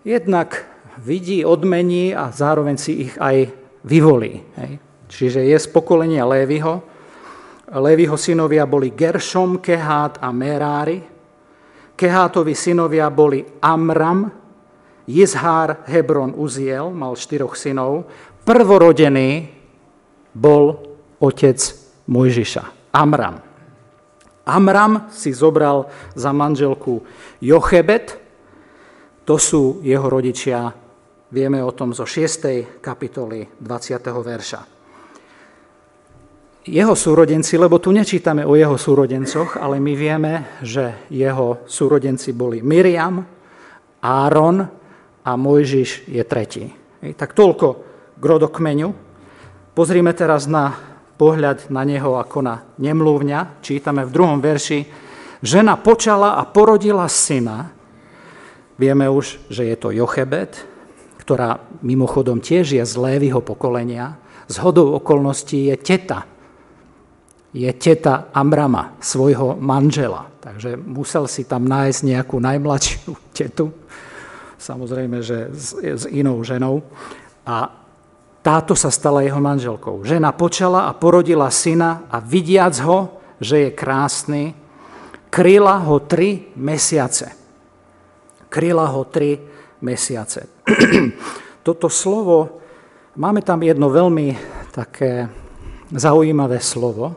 jednak 0.00 0.64
vidí, 0.96 1.44
odmení 1.44 2.16
a 2.16 2.32
zároveň 2.32 2.76
si 2.80 3.04
ich 3.04 3.12
aj 3.20 3.52
vyvolí. 3.84 4.40
Hej. 4.56 4.72
Čiže 5.12 5.44
je 5.44 5.56
z 5.60 5.68
pokolenia 5.68 6.24
Lévyho. 6.24 6.80
Lévyho 7.68 8.16
synovia 8.16 8.64
boli 8.64 8.96
Geršom, 8.96 9.60
Kehát 9.60 10.16
a 10.24 10.32
Merári. 10.32 11.04
Kehátovi 11.94 12.56
synovia 12.56 13.12
boli 13.12 13.44
Amram, 13.60 14.32
Jizhár, 15.04 15.84
Hebron, 15.84 16.32
Uziel, 16.32 16.88
mal 16.90 17.12
štyroch 17.12 17.60
synov. 17.60 18.08
Prvorodený 18.44 19.48
bol 20.36 20.76
otec 21.16 21.56
Mojžiša, 22.12 22.92
Amram. 22.92 23.40
Amram 24.44 25.08
si 25.08 25.32
zobral 25.32 25.88
za 26.12 26.28
manželku 26.28 27.00
Jochebet, 27.40 28.20
to 29.24 29.40
sú 29.40 29.80
jeho 29.80 30.04
rodičia, 30.12 30.68
vieme 31.32 31.64
o 31.64 31.72
tom 31.72 31.96
zo 31.96 32.04
6. 32.04 32.84
kapitoly 32.84 33.48
20. 33.64 34.12
verša. 34.12 34.60
Jeho 36.68 36.92
súrodenci, 36.92 37.56
lebo 37.56 37.80
tu 37.80 37.96
nečítame 37.96 38.44
o 38.44 38.52
jeho 38.60 38.76
súrodencoch, 38.76 39.56
ale 39.56 39.80
my 39.80 39.92
vieme, 39.96 40.60
že 40.60 41.08
jeho 41.08 41.64
súrodenci 41.64 42.36
boli 42.36 42.60
Miriam, 42.60 43.24
Áron 44.04 44.60
a 45.24 45.32
Mojžiš 45.32 46.12
je 46.12 46.22
tretí. 46.28 46.68
Tak 47.00 47.32
toľko 47.32 47.93
k 48.18 48.24
rodokmeňu. 48.24 48.90
Pozrime 49.74 50.14
teraz 50.14 50.46
na 50.46 50.74
pohľad 51.14 51.70
na 51.70 51.82
neho 51.86 52.18
ako 52.18 52.38
na 52.42 52.62
nemluvňa. 52.78 53.62
Čítame 53.62 54.02
v 54.06 54.14
druhom 54.14 54.38
verši, 54.42 54.86
žena 55.42 55.78
počala 55.78 56.38
a 56.38 56.42
porodila 56.46 57.06
syna. 57.06 57.70
Vieme 58.74 59.06
už, 59.06 59.38
že 59.50 59.70
je 59.70 59.76
to 59.78 59.94
Jochebet, 59.94 60.58
ktorá 61.22 61.62
mimochodom 61.86 62.42
tiež 62.42 62.74
je 62.74 62.82
z 62.82 62.94
Lévyho 62.98 63.38
pokolenia. 63.38 64.18
Z 64.50 64.60
hodou 64.60 64.98
okolností 64.98 65.70
je 65.70 65.76
teta. 65.78 66.26
Je 67.54 67.70
teta 67.78 68.34
Amrama, 68.34 68.98
svojho 68.98 69.54
manžela. 69.54 70.26
Takže 70.42 70.74
musel 70.76 71.30
si 71.30 71.46
tam 71.46 71.70
nájsť 71.70 72.00
nejakú 72.02 72.36
najmladšiu 72.42 73.10
tetu, 73.38 73.70
samozrejme, 74.58 75.22
že 75.22 75.54
s, 75.54 75.78
s 75.78 76.04
inou 76.10 76.42
ženou. 76.42 76.82
A 77.46 77.83
táto 78.44 78.76
sa 78.76 78.92
stala 78.92 79.24
jeho 79.24 79.40
manželkou. 79.40 80.04
Žena 80.04 80.36
počala 80.36 80.84
a 80.84 80.92
porodila 80.92 81.48
syna 81.48 82.04
a 82.12 82.20
vidiac 82.20 82.76
ho, 82.84 83.16
že 83.40 83.56
je 83.66 83.70
krásny, 83.72 84.52
kryla 85.32 85.80
ho 85.80 85.96
tri 86.04 86.52
mesiace. 86.52 87.32
Kryla 88.52 88.84
ho 88.92 89.08
tri 89.08 89.40
mesiace. 89.80 90.60
Toto 91.66 91.88
slovo, 91.88 92.60
máme 93.16 93.40
tam 93.40 93.64
jedno 93.64 93.88
veľmi 93.88 94.36
také 94.76 95.24
zaujímavé 95.88 96.60
slovo, 96.60 97.16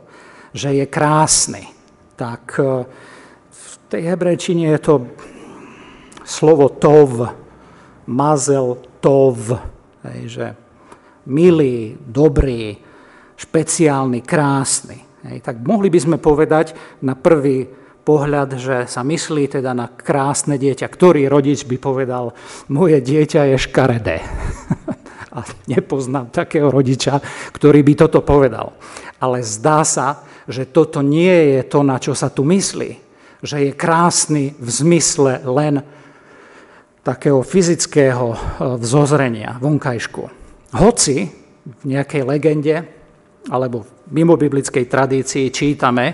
že 0.56 0.80
je 0.80 0.86
krásny. 0.88 1.68
Tak 2.16 2.44
e, 2.56 2.64
v 3.52 3.72
tej 3.92 4.16
hebrejčine 4.16 4.72
je 4.72 4.80
to 4.80 4.96
slovo 6.24 6.72
tov, 6.72 7.36
mazel 8.08 8.80
tov, 9.04 9.60
hej, 10.08 10.20
že 10.32 10.46
milý, 11.28 12.00
dobrý, 12.00 12.80
špeciálny, 13.38 14.24
krásny. 14.24 14.98
Hej, 15.28 15.44
tak 15.44 15.60
mohli 15.62 15.92
by 15.92 16.00
sme 16.00 16.18
povedať 16.18 16.74
na 17.04 17.14
prvý 17.14 17.68
pohľad, 18.08 18.56
že 18.56 18.78
sa 18.88 19.04
myslí 19.04 19.60
teda 19.60 19.76
na 19.76 19.92
krásne 19.92 20.56
dieťa. 20.56 20.88
Ktorý 20.88 21.28
rodič 21.28 21.68
by 21.68 21.76
povedal, 21.76 22.32
moje 22.72 23.04
dieťa 23.04 23.52
je 23.54 23.58
škaredé. 23.60 24.18
A 25.38 25.44
nepoznám 25.70 26.32
takého 26.32 26.72
rodiča, 26.72 27.20
ktorý 27.52 27.84
by 27.84 27.94
toto 28.08 28.24
povedal. 28.24 28.74
Ale 29.20 29.44
zdá 29.44 29.84
sa, 29.84 30.24
že 30.48 30.66
toto 30.66 31.04
nie 31.04 31.60
je 31.60 31.60
to, 31.68 31.84
na 31.84 32.00
čo 32.00 32.16
sa 32.16 32.32
tu 32.32 32.48
myslí. 32.48 32.98
Že 33.44 33.58
je 33.70 33.72
krásny 33.76 34.44
v 34.58 34.70
zmysle 34.72 35.44
len 35.46 35.84
takého 37.04 37.44
fyzického 37.44 38.34
eh, 38.34 38.40
vzozrenia, 38.80 39.60
vonkajšku. 39.60 40.37
Hoci 40.78 41.26
v 41.68 41.84
nejakej 41.84 42.22
legende 42.24 42.76
alebo 43.50 43.84
v 43.84 43.90
mimobiblickej 44.14 44.86
tradícii 44.86 45.50
čítame, 45.50 46.06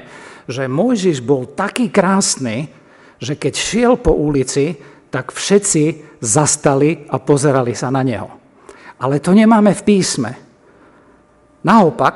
že 0.47 0.71
Mojžiš 0.71 1.19
bol 1.23 1.51
taký 1.51 1.91
krásny, 1.91 2.71
že 3.19 3.35
keď 3.35 3.53
šiel 3.53 3.93
po 3.99 4.15
ulici, 4.15 4.75
tak 5.11 5.29
všetci 5.35 6.17
zastali 6.23 7.05
a 7.11 7.19
pozerali 7.21 7.75
sa 7.77 7.93
na 7.93 8.01
neho. 8.01 8.29
Ale 9.03 9.19
to 9.19 9.35
nemáme 9.35 9.75
v 9.75 9.85
písme. 9.85 10.31
Naopak, 11.63 12.15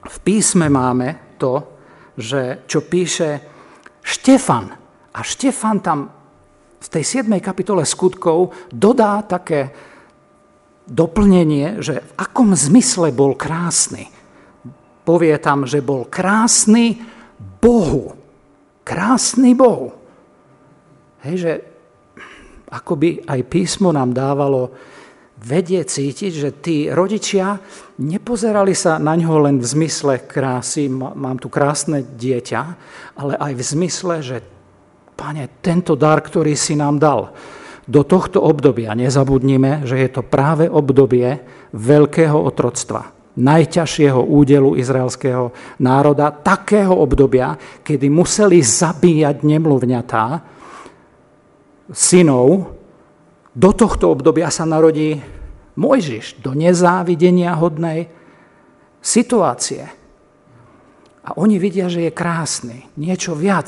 v 0.00 0.16
písme 0.24 0.66
máme 0.68 1.36
to, 1.36 1.60
že 2.16 2.64
čo 2.66 2.84
píše 2.84 3.40
Štefan. 4.00 4.72
A 5.12 5.20
Štefan 5.20 5.78
tam 5.80 5.98
v 6.80 6.88
tej 6.88 7.24
7. 7.24 7.28
kapitole 7.40 7.84
skutkov 7.84 8.52
dodá 8.72 9.20
také 9.24 9.89
doplnenie, 10.90 11.78
že 11.78 12.02
v 12.02 12.12
akom 12.18 12.50
zmysle 12.58 13.14
bol 13.14 13.38
krásny. 13.38 14.10
Povie 15.06 15.38
tam, 15.38 15.64
že 15.64 15.78
bol 15.78 16.10
krásny 16.10 16.98
Bohu. 17.62 18.18
Krásny 18.82 19.54
Bohu. 19.54 19.94
Hej, 21.22 21.36
že 21.38 21.52
akoby 22.70 23.22
aj 23.22 23.40
písmo 23.46 23.94
nám 23.94 24.10
dávalo 24.10 24.74
vedie 25.40 25.80
cítiť, 25.80 26.32
že 26.36 26.50
tí 26.60 26.76
rodičia 26.92 27.56
nepozerali 27.96 28.76
sa 28.76 29.00
na 29.00 29.16
ňo 29.16 29.48
len 29.48 29.56
v 29.56 29.66
zmysle 29.66 30.28
krásy, 30.28 30.92
mám 30.92 31.40
tu 31.40 31.48
krásne 31.48 32.04
dieťa, 32.04 32.62
ale 33.16 33.40
aj 33.40 33.52
v 33.56 33.62
zmysle, 33.62 34.14
že 34.20 34.36
pane, 35.16 35.48
tento 35.64 35.96
dar, 35.96 36.20
ktorý 36.20 36.52
si 36.52 36.76
nám 36.76 37.00
dal, 37.00 37.32
do 37.90 38.06
tohto 38.06 38.38
obdobia 38.38 38.94
nezabudnime, 38.94 39.82
že 39.82 39.98
je 39.98 40.08
to 40.14 40.22
práve 40.22 40.70
obdobie 40.70 41.42
veľkého 41.74 42.38
otroctva, 42.38 43.10
najťažšieho 43.34 44.30
údelu 44.30 44.78
izraelského 44.78 45.50
národa, 45.82 46.30
takého 46.30 46.94
obdobia, 46.94 47.58
kedy 47.82 48.06
museli 48.06 48.62
zabíjať 48.62 49.42
nemluvňatá, 49.42 50.24
synov, 51.90 52.78
do 53.50 53.70
tohto 53.74 54.14
obdobia 54.14 54.46
sa 54.54 54.62
narodí 54.62 55.18
Mojžiš 55.74 56.38
do 56.38 56.54
nezávidenia 56.54 57.58
hodnej 57.58 58.06
situácie. 59.02 59.90
A 61.26 61.34
oni 61.34 61.58
vidia, 61.58 61.90
že 61.90 62.06
je 62.06 62.14
krásny, 62.14 62.86
niečo 62.94 63.34
viac 63.34 63.66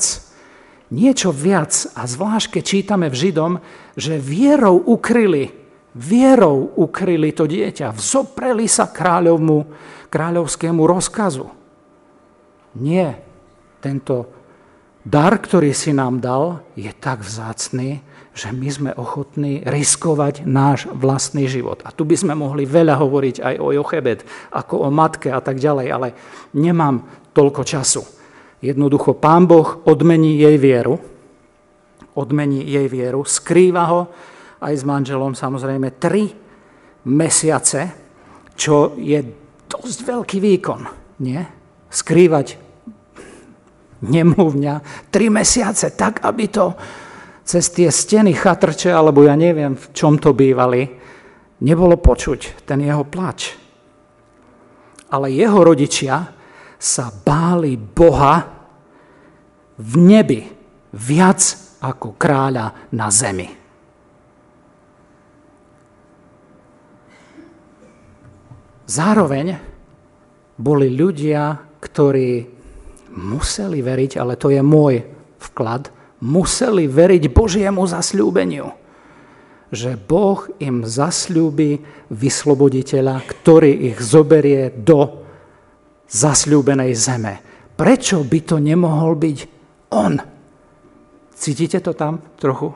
niečo 0.93 1.33
viac. 1.33 1.89
A 1.97 2.05
zvlášť, 2.05 2.59
keď 2.59 2.63
čítame 2.63 3.09
v 3.09 3.17
Židom, 3.17 3.53
že 3.97 4.21
vierou 4.21 4.77
ukryli, 4.77 5.49
vierou 5.97 6.69
ukryli 6.77 7.33
to 7.33 7.49
dieťa, 7.49 7.97
vzopreli 7.97 8.69
sa 8.69 8.85
kráľovmu, 8.85 9.57
kráľovskému 10.13 10.81
rozkazu. 10.85 11.49
Nie, 12.77 13.17
tento 13.81 14.29
dar, 15.01 15.37
ktorý 15.41 15.73
si 15.73 15.93
nám 15.93 16.21
dal, 16.21 16.61
je 16.77 16.89
tak 16.93 17.25
vzácný, 17.25 18.01
že 18.33 18.49
my 18.49 18.69
sme 18.69 18.91
ochotní 18.97 19.61
riskovať 19.61 20.41
náš 20.49 20.89
vlastný 20.89 21.45
život. 21.45 21.85
A 21.85 21.93
tu 21.93 22.01
by 22.01 22.17
sme 22.17 22.33
mohli 22.33 22.65
veľa 22.65 22.97
hovoriť 22.97 23.35
aj 23.45 23.55
o 23.61 23.69
Jochebet, 23.69 24.25
ako 24.49 24.85
o 24.85 24.89
matke 24.89 25.29
a 25.29 25.37
tak 25.37 25.61
ďalej, 25.61 25.87
ale 25.93 26.07
nemám 26.57 27.05
toľko 27.37 27.61
času. 27.61 28.01
Jednoducho 28.63 29.19
pán 29.19 29.43
Boh 29.43 29.83
odmení 29.83 30.39
jej 30.39 30.55
vieru, 30.55 30.95
odmení 32.15 32.63
jej 32.63 32.87
vieru, 32.87 33.27
skrýva 33.27 33.83
ho 33.91 34.01
aj 34.63 34.73
s 34.79 34.83
manželom 34.87 35.35
samozrejme 35.35 35.99
tri 35.99 36.31
mesiace, 37.11 37.91
čo 38.55 38.95
je 38.95 39.19
dosť 39.67 39.99
veľký 40.07 40.37
výkon, 40.39 40.81
nie? 41.27 41.43
Skrývať 41.91 42.55
nemluvňa 44.07 44.73
tri 45.11 45.27
mesiace 45.27 45.91
tak, 45.91 46.23
aby 46.23 46.47
to 46.47 46.71
cez 47.43 47.67
tie 47.67 47.91
steny 47.91 48.31
chatrče, 48.31 48.95
alebo 48.95 49.27
ja 49.27 49.35
neviem, 49.35 49.75
v 49.75 49.85
čom 49.91 50.15
to 50.15 50.31
bývali, 50.31 50.87
nebolo 51.67 51.99
počuť 51.99 52.63
ten 52.63 52.79
jeho 52.79 53.03
plač. 53.03 53.59
Ale 55.11 55.27
jeho 55.35 55.59
rodičia 55.59 56.42
sa 56.83 57.07
báli 57.07 57.79
Boha 57.79 58.43
v 59.79 59.93
nebi 59.95 60.43
viac 60.91 61.39
ako 61.79 62.19
kráľa 62.19 62.91
na 62.91 63.07
zemi. 63.07 63.47
Zároveň 68.83 69.55
boli 70.59 70.91
ľudia, 70.91 71.55
ktorí 71.79 72.51
museli 73.15 73.79
veriť, 73.79 74.19
ale 74.19 74.35
to 74.35 74.51
je 74.51 74.59
môj 74.59 74.99
vklad, 75.39 75.87
museli 76.19 76.91
veriť 76.91 77.31
Božiemu 77.31 77.87
zasľúbeniu 77.87 78.83
že 79.73 79.97
Boh 79.97 80.45
im 80.61 80.85
zasľúbi 80.85 81.81
vysloboditeľa, 82.13 83.25
ktorý 83.25 83.89
ich 83.89 83.97
zoberie 84.05 84.69
do 84.69 85.22
zasľúbenej 86.09 86.91
zeme. 86.93 87.33
Prečo 87.73 88.21
by 88.21 88.39
to 88.45 88.55
nemohol 88.61 89.17
byť 89.17 89.37
on? 89.97 90.13
Cítite 91.33 91.81
to 91.81 91.97
tam 91.97 92.21
trochu? 92.37 92.69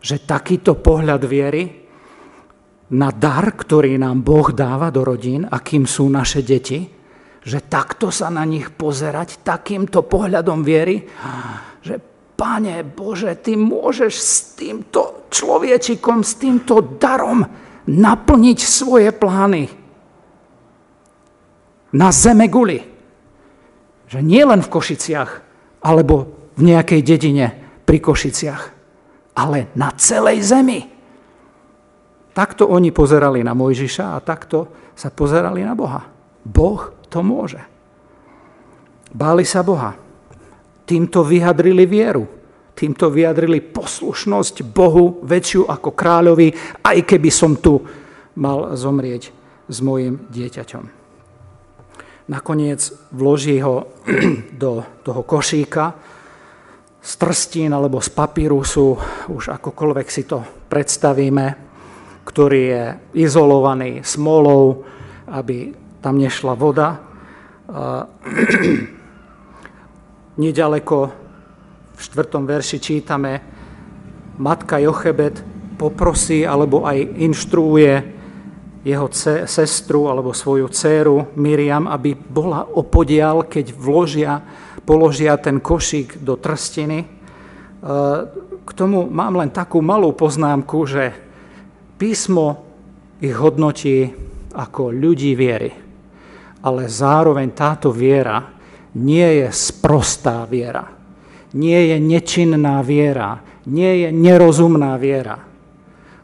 Že 0.00 0.16
takýto 0.24 0.80
pohľad 0.80 1.22
viery 1.28 1.62
na 2.90 3.12
dar, 3.14 3.54
ktorý 3.54 3.94
nám 4.00 4.24
Boh 4.26 4.50
dáva 4.50 4.90
do 4.90 5.06
rodín, 5.06 5.46
akým 5.46 5.86
sú 5.86 6.10
naše 6.10 6.42
deti, 6.42 6.88
že 7.40 7.64
takto 7.64 8.10
sa 8.12 8.28
na 8.28 8.44
nich 8.44 8.68
pozerať, 8.74 9.40
takýmto 9.46 10.04
pohľadom 10.04 10.60
viery, 10.60 11.06
že 11.80 11.96
Pane 12.40 12.84
Bože, 12.88 13.36
Ty 13.36 13.52
môžeš 13.60 14.12
s 14.16 14.56
týmto 14.56 15.28
človečikom, 15.28 16.24
s 16.24 16.40
týmto 16.40 16.96
darom 16.96 17.44
naplniť 17.84 18.58
svoje 18.60 19.12
plány 19.12 19.79
na 21.94 22.08
zeme 22.14 22.46
guli. 22.46 22.78
Že 24.10 24.18
nie 24.26 24.42
len 24.42 24.62
v 24.62 24.72
Košiciach, 24.72 25.30
alebo 25.80 26.28
v 26.58 26.62
nejakej 26.66 27.00
dedine 27.00 27.46
pri 27.86 27.98
Košiciach, 28.02 28.62
ale 29.38 29.72
na 29.78 29.94
celej 29.96 30.44
zemi. 30.44 30.80
Takto 32.30 32.70
oni 32.70 32.94
pozerali 32.94 33.42
na 33.42 33.56
Mojžiša 33.56 34.14
a 34.14 34.22
takto 34.22 34.92
sa 34.94 35.10
pozerali 35.10 35.64
na 35.66 35.74
Boha. 35.74 36.04
Boh 36.44 36.92
to 37.10 37.24
môže. 37.24 37.58
Báli 39.10 39.42
sa 39.42 39.66
Boha. 39.66 39.98
Týmto 40.86 41.26
vyjadrili 41.26 41.86
vieru. 41.86 42.26
Týmto 42.74 43.10
vyjadrili 43.10 43.60
poslušnosť 43.60 44.62
Bohu 44.70 45.20
väčšiu 45.26 45.66
ako 45.68 45.90
kráľovi, 45.92 46.48
aj 46.86 46.98
keby 47.04 47.30
som 47.30 47.58
tu 47.58 47.82
mal 48.38 48.72
zomrieť 48.78 49.34
s 49.68 49.78
mojim 49.82 50.22
dieťaťom. 50.30 50.99
Nakoniec 52.28 52.92
vloží 53.12 53.60
ho 53.64 53.88
do 54.62 54.84
toho 55.02 55.22
košíka 55.22 55.94
z 57.00 57.16
trstín 57.16 57.72
alebo 57.72 58.04
z 58.04 58.12
papírusu, 58.12 58.92
už 59.32 59.56
akokoľvek 59.56 60.06
si 60.12 60.28
to 60.28 60.44
predstavíme, 60.68 61.56
ktorý 62.28 62.60
je 62.60 62.84
izolovaný 63.24 64.04
smolou, 64.04 64.84
aby 65.32 65.72
tam 66.04 66.20
nešla 66.20 66.52
voda. 66.52 67.00
Nedaleko 70.44 70.98
v 71.96 72.00
štvrtom 72.00 72.44
verši 72.44 72.78
čítame, 72.80 73.40
matka 74.36 74.76
Jochebet 74.80 75.44
poprosí 75.80 76.44
alebo 76.44 76.84
aj 76.84 77.00
inštruuje 77.16 78.19
jeho 78.80 79.08
sestru 79.44 80.08
alebo 80.08 80.32
svoju 80.32 80.72
dceru 80.72 81.36
Miriam, 81.36 81.84
aby 81.84 82.16
bola 82.16 82.64
opodial, 82.64 83.44
keď 83.44 83.76
vložia, 83.76 84.40
položia 84.88 85.36
ten 85.36 85.60
košík 85.60 86.24
do 86.24 86.40
trstiny. 86.40 87.04
K 88.64 88.70
tomu 88.72 89.04
mám 89.12 89.36
len 89.36 89.52
takú 89.52 89.84
malú 89.84 90.16
poznámku, 90.16 90.88
že 90.88 91.12
Písmo 92.00 92.64
ich 93.20 93.36
hodnotí 93.36 94.08
ako 94.56 94.88
ľudí 94.88 95.36
viery, 95.36 95.68
ale 96.64 96.88
zároveň 96.88 97.52
táto 97.52 97.92
viera 97.92 98.40
nie 98.96 99.44
je 99.44 99.48
sprostá 99.52 100.48
viera, 100.48 100.88
nie 101.52 101.92
je 101.92 101.96
nečinná 102.00 102.80
viera, 102.80 103.44
nie 103.68 104.08
je 104.08 104.08
nerozumná 104.08 104.96
viera. 104.96 105.49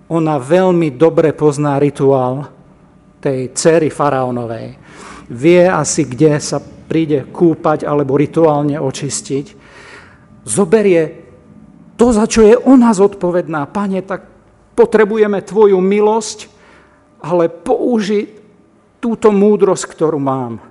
Ona 0.07 0.38
veľmi 0.38 0.95
dobre 0.95 1.35
pozná 1.35 1.83
rituál 1.83 2.47
tej 3.19 3.51
cery 3.59 3.90
faraónovej. 3.90 4.79
Vie 5.27 5.66
asi, 5.66 6.07
kde 6.07 6.38
sa 6.38 6.62
príde 6.62 7.27
kúpať 7.27 7.83
alebo 7.83 8.14
rituálne 8.14 8.79
očistiť. 8.79 9.47
Zoberie 10.47 11.27
to, 11.99 12.14
za 12.14 12.31
čo 12.31 12.47
je 12.47 12.55
ona 12.55 12.95
zodpovedná. 12.95 13.66
Pane, 13.66 14.05
tak 14.07 14.31
potrebujeme 14.79 15.42
tvoju 15.42 15.83
milosť, 15.83 16.47
ale 17.19 17.51
použi 17.51 18.31
túto 19.03 19.35
múdrosť, 19.35 19.85
ktorú 19.90 20.23
mám, 20.23 20.62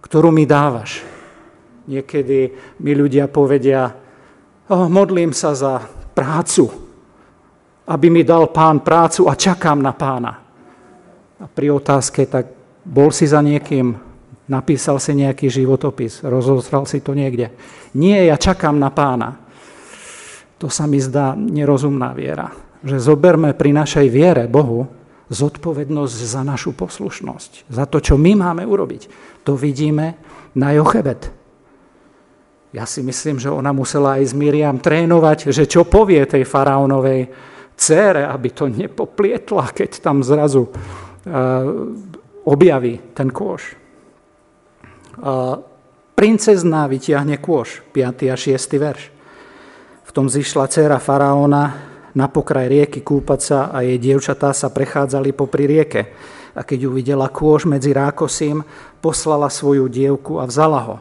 ktorú 0.00 0.32
mi 0.32 0.48
dávaš. 0.48 1.04
Niekedy 1.84 2.54
mi 2.80 2.92
ľudia 2.94 3.26
povedia, 3.26 3.92
oh, 4.70 4.86
modlím 4.86 5.34
sa 5.34 5.52
za 5.52 5.82
prácu, 6.14 6.70
aby 7.86 8.06
mi 8.10 8.22
dal 8.22 8.50
pán 8.50 8.82
prácu 8.82 9.26
a 9.26 9.34
čakám 9.34 9.82
na 9.82 9.92
pána. 9.96 10.32
A 11.42 11.44
pri 11.50 11.74
otázke, 11.74 12.26
tak 12.30 12.46
bol 12.86 13.10
si 13.10 13.26
za 13.26 13.42
niekým, 13.42 13.94
napísal 14.46 15.02
si 15.02 15.14
nejaký 15.18 15.50
životopis, 15.50 16.22
rozostral 16.22 16.86
si 16.86 17.02
to 17.02 17.14
niekde. 17.14 17.50
Nie, 17.98 18.30
ja 18.30 18.38
čakám 18.38 18.78
na 18.78 18.94
pána. 18.94 19.38
To 20.62 20.70
sa 20.70 20.86
mi 20.86 21.02
zdá 21.02 21.34
nerozumná 21.34 22.14
viera 22.14 22.72
že 22.82 22.98
zoberme 22.98 23.54
pri 23.54 23.70
našej 23.70 24.06
viere 24.10 24.44
Bohu 24.50 24.90
zodpovednosť 25.32 26.16
za 26.28 26.42
našu 26.44 26.74
poslušnosť, 26.76 27.70
za 27.70 27.84
to, 27.88 28.02
čo 28.02 28.18
my 28.18 28.36
máme 28.36 28.66
urobiť. 28.66 29.08
To 29.46 29.56
vidíme 29.56 30.18
na 30.58 30.74
Jochebet. 30.76 31.30
Ja 32.72 32.84
si 32.84 33.00
myslím, 33.00 33.40
že 33.40 33.48
ona 33.48 33.72
musela 33.72 34.20
aj 34.20 34.32
s 34.32 34.34
Miriam 34.36 34.76
trénovať, 34.76 35.52
že 35.54 35.64
čo 35.64 35.88
povie 35.88 36.24
tej 36.24 36.44
faraónovej 36.44 37.32
cére, 37.82 38.22
aby 38.22 38.54
to 38.54 38.70
nepoplietla, 38.70 39.74
keď 39.74 39.98
tam 39.98 40.22
zrazu 40.22 40.70
uh, 40.70 40.72
objaví 42.46 43.02
ten 43.10 43.26
kôš. 43.34 43.74
Uh, 45.18 45.58
princezná 46.14 46.86
vytiahne 46.86 47.42
kôš, 47.42 47.82
5. 47.90 48.30
a 48.30 48.36
6. 48.38 48.78
verš. 48.78 49.10
V 50.06 50.10
tom 50.14 50.30
zišla 50.30 50.70
dcera 50.70 51.02
faraóna, 51.02 51.90
na 52.12 52.28
pokraj 52.28 52.68
rieky 52.68 53.00
kúpať 53.00 53.40
sa 53.40 53.58
a 53.72 53.80
jej 53.80 53.96
dievčatá 53.96 54.52
sa 54.52 54.68
prechádzali 54.68 55.32
popri 55.32 55.64
rieke. 55.64 56.12
A 56.52 56.60
keď 56.60 56.92
uvidela 56.92 57.32
kôž 57.32 57.64
medzi 57.64 57.96
rákosím, 57.96 58.60
poslala 59.00 59.48
svoju 59.48 59.88
dievku 59.88 60.36
a 60.36 60.44
vzala 60.44 60.80
ho. 60.84 60.96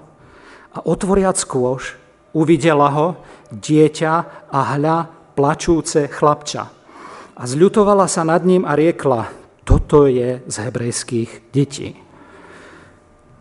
A 0.71 0.79
otvoriac 0.87 1.35
kôž, 1.43 1.99
uvidela 2.31 2.87
ho, 2.87 3.07
dieťa 3.51 4.47
a 4.47 4.59
hľa 4.79 5.20
plačúce 5.41 6.05
chlapča. 6.05 6.69
A 7.33 7.41
zľutovala 7.49 8.05
sa 8.05 8.21
nad 8.21 8.45
ním 8.45 8.61
a 8.61 8.77
riekla, 8.77 9.33
toto 9.65 10.05
je 10.05 10.45
z 10.45 10.55
hebrejských 10.61 11.49
detí. 11.49 11.97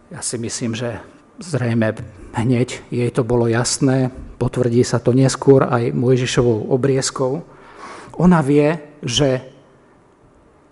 Ja 0.09 0.25
si 0.25 0.41
myslím, 0.41 0.73
že 0.73 0.97
zrejme 1.37 2.01
hneď 2.33 2.89
jej 2.89 3.11
to 3.13 3.21
bolo 3.21 3.45
jasné, 3.53 4.09
potvrdí 4.41 4.81
sa 4.81 4.97
to 4.97 5.13
neskôr 5.13 5.69
aj 5.69 5.93
Mojžišovou 5.93 6.73
obrieskou, 6.73 7.45
ona 8.17 8.41
vie, 8.41 8.81
že 9.05 9.45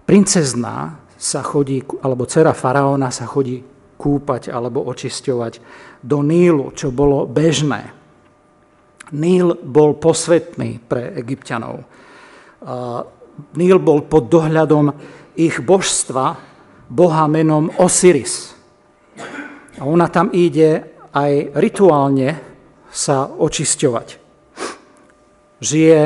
princezná 0.08 0.96
sa 1.20 1.44
chodí, 1.44 1.84
alebo 2.00 2.24
dcera 2.24 2.56
faraóna 2.56 3.12
sa 3.12 3.28
chodí 3.28 3.60
kúpať 4.00 4.48
alebo 4.48 4.80
očisťovať 4.80 5.60
do 6.00 6.24
Nílu, 6.24 6.72
čo 6.72 6.88
bolo 6.88 7.28
bežné. 7.28 7.97
Níl 9.12 9.56
bol 9.64 9.96
posvetný 9.96 10.84
pre 10.84 11.16
egyptianov. 11.16 11.84
Níl 13.56 13.78
bol 13.80 14.04
pod 14.04 14.28
dohľadom 14.28 14.92
ich 15.38 15.62
božstva, 15.62 16.36
boha 16.88 17.24
menom 17.28 17.72
Osiris. 17.78 18.52
A 19.78 19.86
ona 19.86 20.10
tam 20.10 20.28
ide 20.34 20.82
aj 21.14 21.54
rituálne 21.56 22.36
sa 22.90 23.30
očisťovať. 23.30 24.08
Žije 25.62 26.00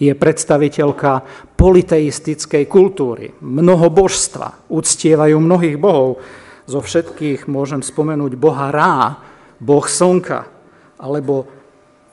je 0.00 0.12
predstaviteľka 0.16 1.22
politeistickej 1.56 2.64
kultúry. 2.68 3.36
Mnoho 3.44 3.92
božstva, 3.92 4.68
uctievajú 4.72 5.36
mnohých 5.36 5.76
bohov. 5.76 6.24
Zo 6.64 6.80
všetkých 6.80 7.48
môžem 7.50 7.84
spomenúť 7.84 8.32
boha 8.40 8.72
Rá, 8.72 9.20
boh 9.60 9.84
slnka, 9.84 10.48
alebo 10.96 11.44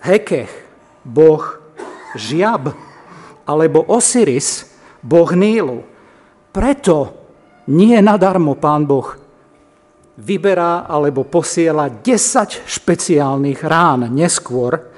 Hekech, 0.01 0.51
boh 1.03 1.43
Žiab, 2.15 2.73
alebo 3.47 3.85
Osiris, 3.87 4.67
boh 5.03 5.31
Nílu. 5.31 5.83
Preto 6.51 7.13
nie 7.67 7.99
nadarmo 8.01 8.55
pán 8.57 8.87
Boh 8.87 9.15
vyberá 10.17 10.89
alebo 10.89 11.21
posiela 11.21 11.91
10 11.93 12.65
špeciálnych 12.65 13.61
rán 13.61 14.09
neskôr, 14.09 14.97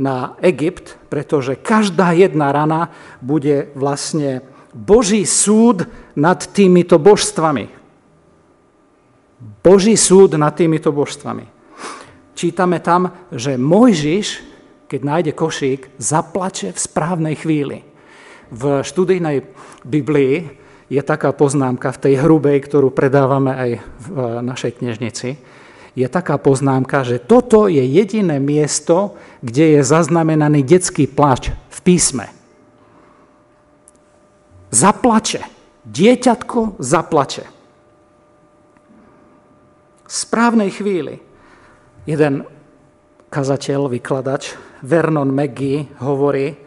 na 0.00 0.32
Egypt, 0.40 0.96
pretože 1.12 1.60
každá 1.60 2.16
jedna 2.16 2.48
rana 2.48 2.88
bude 3.20 3.68
vlastne 3.76 4.40
Boží 4.72 5.28
súd 5.28 5.84
nad 6.16 6.40
týmito 6.40 6.96
božstvami. 6.96 7.68
Boží 9.60 9.92
súd 10.00 10.40
nad 10.40 10.56
týmito 10.56 10.88
božstvami. 10.88 11.59
Čítame 12.40 12.80
tam, 12.80 13.12
že 13.28 13.60
Mojžiš, 13.60 14.40
keď 14.88 15.00
nájde 15.04 15.32
košík, 15.36 15.92
zaplače 16.00 16.72
v 16.72 16.78
správnej 16.80 17.36
chvíli. 17.36 17.84
V 18.48 18.80
študijnej 18.80 19.44
Biblii 19.84 20.48
je 20.88 21.02
taká 21.04 21.36
poznámka 21.36 21.92
v 21.92 22.00
tej 22.00 22.14
hrubej, 22.24 22.64
ktorú 22.64 22.96
predávame 22.96 23.52
aj 23.52 23.70
v 23.84 24.08
našej 24.40 24.80
knižnici, 24.80 25.28
je 25.92 26.06
taká 26.08 26.40
poznámka, 26.40 27.04
že 27.04 27.20
toto 27.20 27.68
je 27.68 27.84
jediné 27.84 28.40
miesto, 28.40 29.20
kde 29.44 29.76
je 29.76 29.80
zaznamenaný 29.84 30.64
detský 30.64 31.12
plač 31.12 31.52
v 31.52 31.78
písme. 31.84 32.32
Zaplače. 34.72 35.44
Dieťatko 35.84 36.80
zaplače. 36.80 37.44
V 40.08 40.12
správnej 40.12 40.72
chvíli 40.72 41.28
jeden 42.10 42.42
kazateľ, 43.30 43.86
vykladač, 43.86 44.58
Vernon 44.82 45.30
McGee 45.30 45.86
hovorí, 46.02 46.58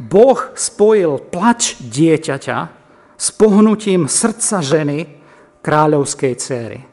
Boh 0.00 0.38
spojil 0.56 1.28
plač 1.28 1.76
dieťaťa 1.82 2.58
s 3.18 3.26
pohnutím 3.34 4.08
srdca 4.08 4.62
ženy 4.62 5.20
kráľovskej 5.60 6.34
céry 6.38 6.88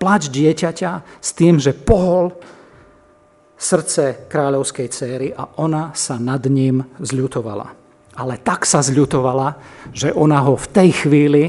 plač 0.00 0.32
dieťaťa 0.32 1.20
s 1.20 1.30
tým, 1.36 1.60
že 1.60 1.76
pohol 1.76 2.32
srdce 3.60 4.24
kráľovskej 4.32 4.88
céry 4.88 5.28
a 5.36 5.60
ona 5.60 5.92
sa 5.92 6.16
nad 6.16 6.40
ním 6.48 6.80
zľutovala. 6.96 7.76
Ale 8.16 8.40
tak 8.40 8.64
sa 8.64 8.80
zľutovala, 8.80 9.60
že 9.92 10.16
ona 10.16 10.40
ho 10.40 10.56
v 10.56 10.66
tej 10.72 10.90
chvíli 11.04 11.44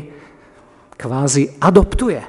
kvázi 0.99 1.55
adoptuje. 1.63 2.19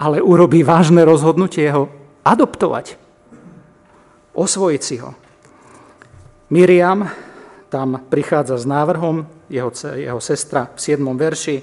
Ale 0.00 0.24
urobí 0.24 0.64
vážne 0.64 1.04
rozhodnutie 1.04 1.68
ho 1.68 1.92
adoptovať. 2.24 2.96
Osvojiť 4.40 4.80
si 4.80 4.96
ho. 4.96 5.12
Miriam 6.48 7.04
tam 7.68 8.00
prichádza 8.08 8.56
s 8.56 8.64
návrhom, 8.64 9.28
jeho, 9.52 9.68
jeho 9.94 10.16
sestra 10.16 10.72
v 10.72 10.80
7. 10.80 11.04
verši 11.12 11.56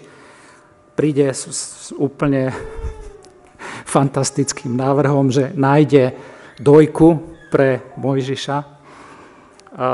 príde 0.94 1.34
s, 1.34 1.42
s 1.50 1.90
úplne 1.98 2.54
fantastickým 3.98 4.78
návrhom, 4.78 5.34
že 5.34 5.58
nájde 5.58 6.13
dojku 6.62 7.18
pre 7.50 7.82
Mojžiša. 7.98 8.58
A 9.78 9.90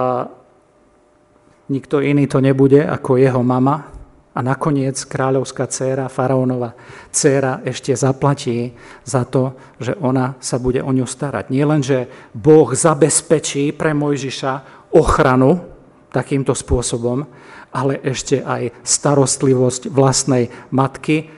nikto 1.71 2.03
iný 2.03 2.27
to 2.27 2.43
nebude 2.43 2.83
ako 2.83 3.15
jeho 3.15 3.39
mama. 3.39 3.87
A 4.33 4.41
nakoniec 4.41 4.97
kráľovská 4.97 5.69
dcéra, 5.69 6.09
faraónova 6.09 6.73
dcéra 7.13 7.61
ešte 7.61 7.93
zaplatí 7.93 8.73
za 9.05 9.29
to, 9.29 9.53
že 9.77 9.93
ona 10.01 10.33
sa 10.41 10.57
bude 10.57 10.81
o 10.81 10.89
ňu 10.89 11.05
starať. 11.05 11.53
Nie 11.53 11.69
len, 11.69 11.85
že 11.85 12.09
Boh 12.33 12.73
zabezpečí 12.73 13.77
pre 13.77 13.93
Mojžiša 13.93 14.85
ochranu 14.89 15.61
takýmto 16.09 16.57
spôsobom, 16.57 17.29
ale 17.73 18.01
ešte 18.01 18.41
aj 18.41 18.73
starostlivosť 18.81 19.89
vlastnej 19.93 20.49
matky 20.73 21.29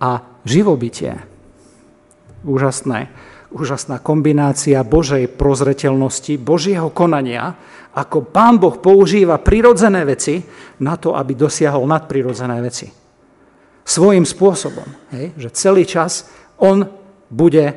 a 0.00 0.24
živobytie 0.44 1.20
úžasné, 2.44 3.12
úžasná 3.50 3.98
kombinácia 3.98 4.78
Božej 4.86 5.26
prozreteľnosti, 5.34 6.38
Božieho 6.38 6.88
konania, 6.94 7.54
ako 7.90 8.30
Pán 8.30 8.62
Boh 8.62 8.78
používa 8.78 9.42
prirodzené 9.42 10.06
veci 10.06 10.38
na 10.82 10.94
to, 10.94 11.18
aby 11.18 11.34
dosiahol 11.34 11.86
nadprirodzené 11.90 12.56
veci. 12.62 12.86
Svojím 13.82 14.22
spôsobom, 14.22 14.86
hej, 15.10 15.34
že 15.34 15.48
celý 15.50 15.82
čas 15.82 16.30
on 16.62 16.86
bude 17.26 17.74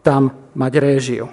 tam 0.00 0.32
mať 0.56 0.72
réžiu. 0.80 1.26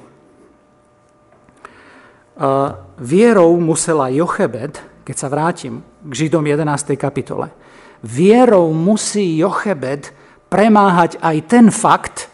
A 2.37 2.75
vierou 2.99 3.55
musela 3.57 4.11
Jochebed, 4.11 4.77
keď 5.07 5.15
sa 5.15 5.31
vrátim 5.31 5.81
k 6.03 6.11
Židom 6.11 6.43
11. 6.43 6.99
kapitole, 6.99 7.49
vierou 8.03 8.75
musí 8.75 9.39
Jochebed 9.39 10.11
premáhať 10.51 11.17
aj 11.23 11.37
ten 11.47 11.71
fakt, 11.71 12.27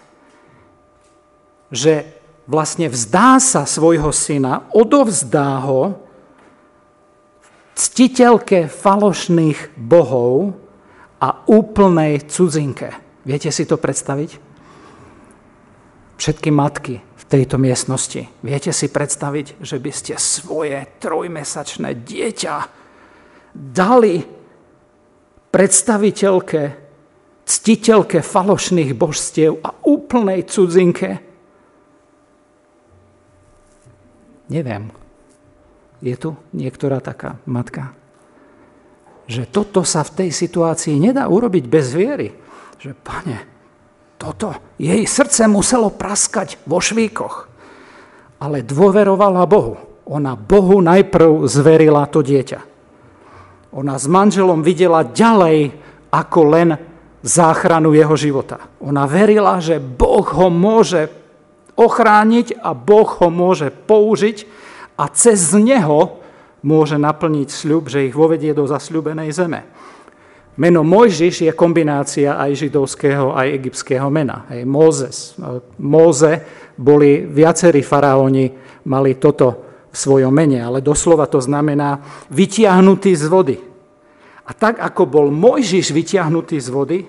že 1.73 2.05
vlastne 2.45 2.85
vzdá 2.85 3.41
sa 3.41 3.65
svojho 3.65 4.13
syna, 4.13 4.69
odovzdá 4.77 5.65
ho 5.65 5.97
ctiteľke 7.73 8.69
falošných 8.69 9.73
bohov 9.73 10.53
a 11.17 11.41
úplnej 11.49 12.21
cudzinke. 12.29 12.93
Viete 13.25 13.49
si 13.49 13.65
to 13.65 13.81
predstaviť? 13.81 14.37
Všetky 16.13 16.49
matky 16.53 17.01
v 17.01 17.23
tejto 17.25 17.57
miestnosti. 17.57 18.29
Viete 18.45 18.69
si 18.69 18.87
predstaviť, 18.93 19.57
že 19.57 19.81
by 19.81 19.91
ste 19.91 20.13
svoje 20.21 20.77
trojmesačné 21.01 22.05
dieťa 22.05 22.55
dali 23.55 24.21
predstaviteľke, 25.49 26.61
ctiteľke 27.43 28.21
falošných 28.21 28.91
božstiev 28.93 29.57
a 29.65 29.73
úplnej 29.89 30.45
cudzinke? 30.45 31.32
Neviem. 34.53 34.93
Je 36.05 36.13
tu 36.13 36.37
niektorá 36.53 37.01
taká 37.01 37.41
matka? 37.49 37.89
Že 39.25 39.49
toto 39.49 39.81
sa 39.81 40.05
v 40.05 40.23
tej 40.23 40.29
situácii 40.29 41.01
nedá 41.01 41.25
urobiť 41.25 41.65
bez 41.65 41.89
viery. 41.97 42.29
Že, 42.77 42.91
pane, 43.01 43.37
toto, 44.21 44.53
jej 44.77 45.01
srdce 45.09 45.49
muselo 45.49 45.89
praskať 45.89 46.61
vo 46.69 46.77
švíkoch. 46.77 47.49
Ale 48.43 48.61
dôverovala 48.61 49.47
Bohu. 49.49 49.79
Ona 50.05 50.35
Bohu 50.37 50.83
najprv 50.83 51.47
zverila 51.47 52.05
to 52.11 52.21
dieťa. 52.21 52.59
Ona 53.73 53.97
s 53.97 54.05
manželom 54.05 54.61
videla 54.61 55.01
ďalej 55.01 55.73
ako 56.13 56.39
len 56.53 56.69
záchranu 57.25 57.95
jeho 57.95 58.13
života. 58.13 58.59
Ona 58.83 59.07
verila, 59.09 59.57
že 59.57 59.79
Boh 59.79 60.27
ho 60.27 60.51
môže 60.51 61.22
ochrániť 61.75 62.61
a 62.61 62.71
Boh 62.77 63.07
ho 63.07 63.29
môže 63.33 63.73
použiť 63.73 64.45
a 64.97 65.09
cez 65.09 65.53
neho 65.57 66.21
môže 66.63 66.95
naplniť 66.95 67.49
sľub, 67.49 67.91
že 67.91 68.07
ich 68.07 68.15
vovedie 68.15 68.55
do 68.55 68.63
zasľubenej 68.63 69.29
zeme. 69.35 69.61
Meno 70.53 70.85
Mojžiš 70.85 71.49
je 71.49 71.51
kombinácia 71.57 72.37
aj 72.37 72.53
židovského, 72.53 73.33
aj 73.33 73.57
egyptského 73.57 74.05
mena. 74.13 74.45
Hej, 74.53 74.69
Mózes. 74.69 75.33
Móze 75.81 76.45
boli 76.77 77.25
viacerí 77.25 77.81
faraóni, 77.81 78.53
mali 78.85 79.17
toto 79.17 79.65
v 79.89 79.97
svojom 79.97 80.29
mene, 80.29 80.61
ale 80.61 80.85
doslova 80.85 81.25
to 81.25 81.41
znamená 81.41 81.97
vytiahnutý 82.29 83.17
z 83.17 83.25
vody. 83.25 83.57
A 84.45 84.51
tak, 84.53 84.77
ako 84.77 85.09
bol 85.09 85.27
Mojžiš 85.33 85.89
vytiahnutý 85.89 86.61
z 86.61 86.69
vody, 86.69 86.99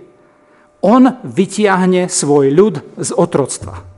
on 0.81 1.21
vytiahne 1.25 2.09
svoj 2.09 2.49
ľud 2.49 2.75
z 2.97 3.11
otroctva. 3.13 3.94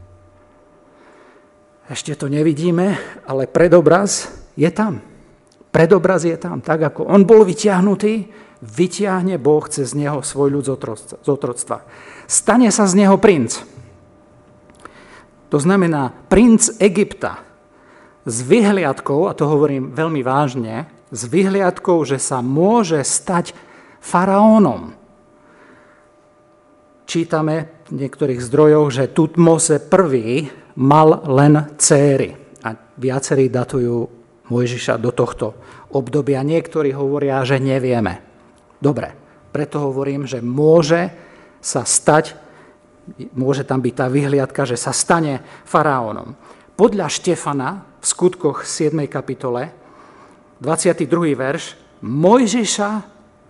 Ešte 1.87 2.19
to 2.19 2.27
nevidíme, 2.27 2.99
ale 3.31 3.47
predobraz 3.47 4.27
je 4.59 4.67
tam. 4.75 4.99
Predobraz 5.71 6.27
je 6.27 6.35
tam. 6.35 6.59
Tak 6.59 6.91
ako 6.95 7.07
on 7.07 7.23
bol 7.23 7.47
vyťahnutý, 7.47 8.27
vyťahne 8.59 9.39
Boh 9.39 9.63
cez 9.71 9.95
neho 9.95 10.19
svoj 10.19 10.51
ľud 10.51 10.65
z 10.67 11.29
otroctva. 11.31 11.87
Stane 12.27 12.75
sa 12.75 12.91
z 12.91 13.07
neho 13.07 13.15
princ. 13.23 13.63
To 15.55 15.63
znamená 15.63 16.11
princ 16.27 16.75
Egypta 16.83 17.39
s 18.27 18.43
vyhliadkou, 18.43 19.31
a 19.31 19.37
to 19.39 19.47
hovorím 19.47 19.95
veľmi 19.95 20.27
vážne, 20.27 20.91
s 21.15 21.23
vyhliadkou, 21.31 22.03
že 22.03 22.19
sa 22.19 22.43
môže 22.43 22.99
stať 23.07 23.55
faraónom. 24.03 24.91
Čítame 27.07 27.71
v 27.87 28.03
niektorých 28.03 28.43
zdrojoch, 28.43 28.91
že 28.91 29.15
Tutmose 29.15 29.79
I 29.79 30.51
mal 30.77 31.25
len 31.29 31.77
céry. 31.81 32.37
A 32.65 32.77
viacerí 32.97 33.49
datujú 33.49 34.09
Mojžiša 34.47 34.95
do 35.03 35.11
tohto 35.11 35.59
obdobia. 35.91 36.47
Niektorí 36.47 36.95
hovoria, 36.95 37.43
že 37.43 37.59
nevieme. 37.59 38.23
Dobre, 38.79 39.11
preto 39.51 39.83
hovorím, 39.83 40.29
že 40.29 40.45
môže 40.45 41.11
sa 41.59 41.83
stať, 41.83 42.37
môže 43.35 43.67
tam 43.67 43.83
byť 43.83 43.95
tá 43.97 44.07
vyhliadka, 44.07 44.63
že 44.69 44.79
sa 44.79 44.95
stane 44.95 45.43
faraónom. 45.67 46.37
Podľa 46.77 47.09
Štefana 47.09 47.69
v 47.99 48.05
skutkoch 48.05 48.69
7. 48.69 48.95
kapitole, 49.09 49.73
22. 50.61 51.35
verš, 51.35 51.75
Mojžiša 52.05 52.91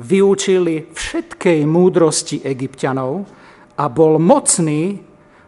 vyučili 0.01 0.95
všetkej 0.95 1.67
múdrosti 1.67 2.47
egyptianov 2.47 3.27
a 3.77 3.85
bol 3.91 4.17
mocný 4.23 5.03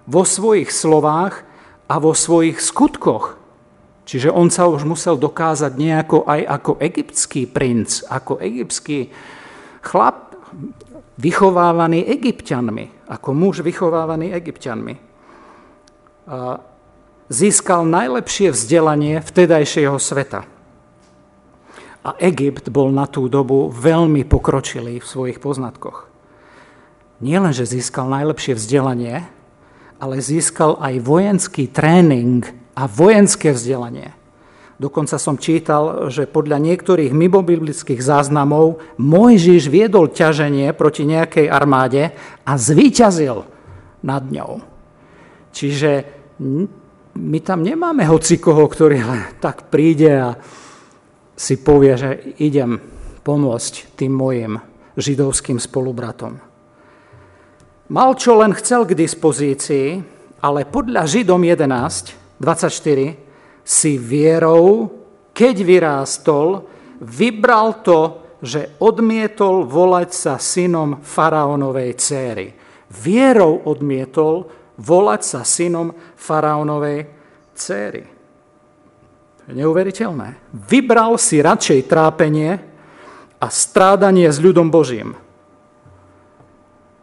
vo 0.09 0.27
svojich 0.27 0.69
slovách 0.69 1.48
a 1.89 1.95
vo 1.97 2.13
svojich 2.13 2.61
skutkoch. 2.61 3.41
Čiže 4.09 4.33
on 4.33 4.49
sa 4.49 4.69
už 4.69 4.89
musel 4.89 5.21
dokázať 5.21 5.73
nejako 5.77 6.25
aj 6.25 6.41
ako 6.45 6.73
egyptský 6.81 7.45
princ, 7.45 8.05
ako 8.09 8.41
egyptský 8.41 9.13
chlap 9.85 10.33
vychovávaný 11.21 12.09
egyptianmi, 12.09 13.09
ako 13.09 13.29
muž 13.37 13.61
vychovávaný 13.61 14.33
egyptianmi. 14.33 14.97
Získal 17.29 17.85
najlepšie 17.85 18.49
vzdelanie 18.53 19.21
vtedajšieho 19.21 20.01
sveta. 20.01 20.49
A 22.01 22.17
Egypt 22.25 22.73
bol 22.73 22.89
na 22.89 23.05
tú 23.05 23.29
dobu 23.29 23.69
veľmi 23.69 24.25
pokročilý 24.25 25.05
v 25.05 25.09
svojich 25.09 25.37
poznatkoch. 25.37 26.09
Nie 27.21 27.45
len, 27.45 27.53
že 27.53 27.69
získal 27.69 28.09
najlepšie 28.09 28.57
vzdelanie, 28.57 29.29
ale 29.99 30.23
získal 30.23 30.79
aj 30.79 31.03
vojenský 31.03 31.71
tréning 31.71 32.47
a 32.79 32.87
vojenské 32.87 33.51
vzdelanie. 33.51 34.15
Dokonca 34.79 35.19
som 35.19 35.35
čítal, 35.35 36.07
že 36.07 36.31
podľa 36.31 36.63
niektorých 36.63 37.11
mimobiblických 37.11 37.99
záznamov 37.99 38.79
Mojžiš 38.95 39.67
viedol 39.67 40.07
ťaženie 40.15 40.71
proti 40.71 41.03
nejakej 41.03 41.51
armáde 41.51 42.15
a 42.47 42.53
zvíťazil 42.55 43.43
nad 44.07 44.23
ňou. 44.31 44.63
Čiže 45.51 45.91
my 47.19 47.39
tam 47.43 47.67
nemáme 47.67 48.07
hocikoho, 48.07 48.63
ktorý 48.71 49.03
len 49.03 49.23
tak 49.45 49.67
príde 49.67 50.15
a 50.15 50.39
si 51.35 51.59
povie, 51.59 51.99
že 51.99 52.11
idem 52.39 52.79
pomôcť 53.27 53.99
tým 53.99 54.15
mojim 54.15 54.63
židovským 54.95 55.59
spolubratom. 55.59 56.48
Mal 57.89 58.13
čo 58.21 58.37
len 58.37 58.53
chcel 58.53 58.85
k 58.85 58.93
dispozícii, 58.93 59.89
ale 60.45 60.69
podľa 60.69 61.09
Židom 61.09 61.41
11, 61.41 62.37
24, 62.37 63.17
si 63.65 63.97
vierou, 63.97 64.93
keď 65.33 65.57
vyrástol, 65.65 66.69
vybral 67.01 67.81
to, 67.81 68.21
že 68.45 68.77
odmietol 68.79 69.65
volať 69.65 70.11
sa 70.13 70.35
synom 70.37 71.01
faraónovej 71.01 71.97
céry. 71.97 72.53
Vierou 72.93 73.65
odmietol 73.65 74.47
volať 74.79 75.23
sa 75.25 75.41
synom 75.43 75.91
faraónovej 76.15 77.09
céry. 77.57 78.05
Neuveriteľné. 79.49 80.53
Vybral 80.53 81.17
si 81.17 81.41
radšej 81.41 81.89
trápenie 81.89 82.61
a 83.41 83.47
strádanie 83.49 84.29
s 84.29 84.39
ľudom 84.39 84.69
Božím. 84.69 85.17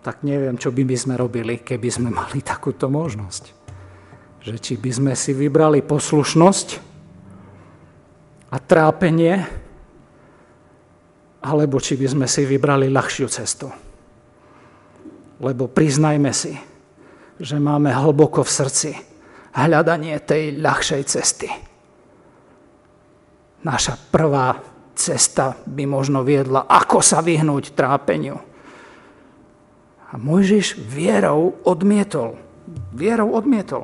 Tak 0.05 0.21
neviem, 0.21 0.53
čo 0.61 0.69
by 0.69 0.85
my 0.85 0.93
sme 0.93 1.13
robili, 1.17 1.65
keby 1.65 1.89
sme 1.89 2.09
mali 2.21 2.45
takúto 2.45 2.85
možnosť 2.93 3.65
že 4.45 4.61
či 4.61 4.73
by 4.77 4.91
sme 4.93 5.13
si 5.17 5.33
vybrali 5.33 5.81
poslušnosť 5.81 6.67
a 8.53 8.57
trápenie, 8.61 9.41
alebo 11.41 11.81
či 11.81 11.97
by 11.97 12.05
sme 12.05 12.25
si 12.29 12.45
vybrali 12.45 12.93
ľahšiu 12.93 13.25
cestu. 13.25 13.73
Lebo 15.41 15.65
priznajme 15.65 16.29
si, 16.29 16.53
že 17.41 17.57
máme 17.57 17.89
hlboko 17.89 18.45
v 18.45 18.53
srdci 18.53 18.91
hľadanie 19.57 20.13
tej 20.21 20.61
ľahšej 20.61 21.01
cesty. 21.09 21.49
Naša 23.65 23.97
prvá 24.13 24.61
cesta 24.93 25.57
by 25.65 25.89
možno 25.89 26.21
viedla, 26.21 26.69
ako 26.69 27.01
sa 27.01 27.25
vyhnúť 27.25 27.73
trápeniu. 27.73 28.37
A 30.15 30.17
Mojžiš 30.17 30.79
vierou 30.79 31.59
odmietol. 31.67 32.39
Vierou 32.95 33.35
odmietol. 33.35 33.83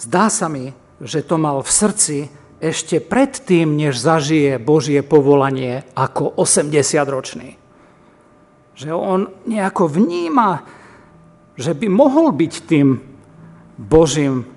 Zdá 0.00 0.32
sa 0.32 0.48
mi, 0.48 0.72
že 0.96 1.20
to 1.20 1.36
mal 1.36 1.60
v 1.60 1.68
srdci 1.68 2.18
ešte 2.56 3.04
predtým, 3.04 3.76
než 3.76 4.00
zažije 4.00 4.56
Božie 4.56 5.04
povolanie 5.04 5.84
ako 5.92 6.40
80-ročný. 6.40 7.60
Že 8.80 8.96
on 8.96 9.28
nejako 9.44 9.92
vníma, 9.92 10.64
že 11.52 11.76
by 11.76 11.84
mohol 11.92 12.32
byť 12.32 12.54
tým 12.64 12.96
Božím 13.76 14.48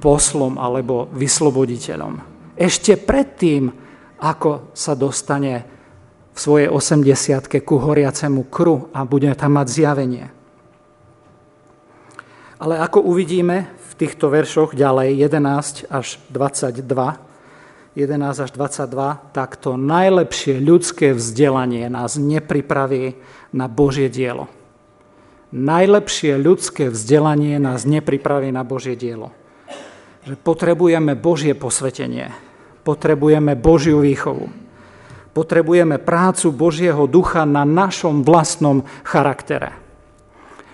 poslom 0.00 0.56
alebo 0.56 1.12
vysloboditeľom. 1.12 2.24
Ešte 2.56 2.96
predtým, 2.96 3.68
ako 4.16 4.72
sa 4.72 4.96
dostane 4.96 5.75
v 6.36 6.38
svojej 6.38 6.68
80 6.68 7.48
ku 7.64 7.80
horiacemu 7.80 8.44
kru 8.52 8.92
a 8.92 9.08
bude 9.08 9.32
tam 9.32 9.56
mať 9.56 9.66
zjavenie. 9.72 10.28
Ale 12.60 12.76
ako 12.76 13.00
uvidíme, 13.00 13.72
týchto 13.96 14.28
veršoch 14.28 14.76
ďalej, 14.76 15.16
11 15.16 15.88
až 15.88 16.20
22, 16.28 16.84
11 17.96 18.44
až 18.44 18.50
22, 18.52 19.32
tak 19.32 19.56
to 19.56 19.80
najlepšie 19.80 20.60
ľudské 20.60 21.16
vzdelanie 21.16 21.88
nás 21.88 22.20
nepripraví 22.20 23.16
na 23.56 23.66
Božie 23.72 24.12
dielo. 24.12 24.52
Najlepšie 25.56 26.36
ľudské 26.36 26.92
vzdelanie 26.92 27.56
nás 27.56 27.88
nepripraví 27.88 28.52
na 28.52 28.60
Božie 28.68 29.00
dielo. 29.00 29.32
Že 30.28 30.36
potrebujeme 30.44 31.16
Božie 31.16 31.56
posvetenie, 31.56 32.36
potrebujeme 32.84 33.56
Božiu 33.56 34.04
výchovu, 34.04 34.65
potrebujeme 35.36 36.00
prácu 36.00 36.48
Božieho 36.48 37.04
ducha 37.04 37.44
na 37.44 37.68
našom 37.68 38.24
vlastnom 38.24 38.88
charaktere. 39.04 39.76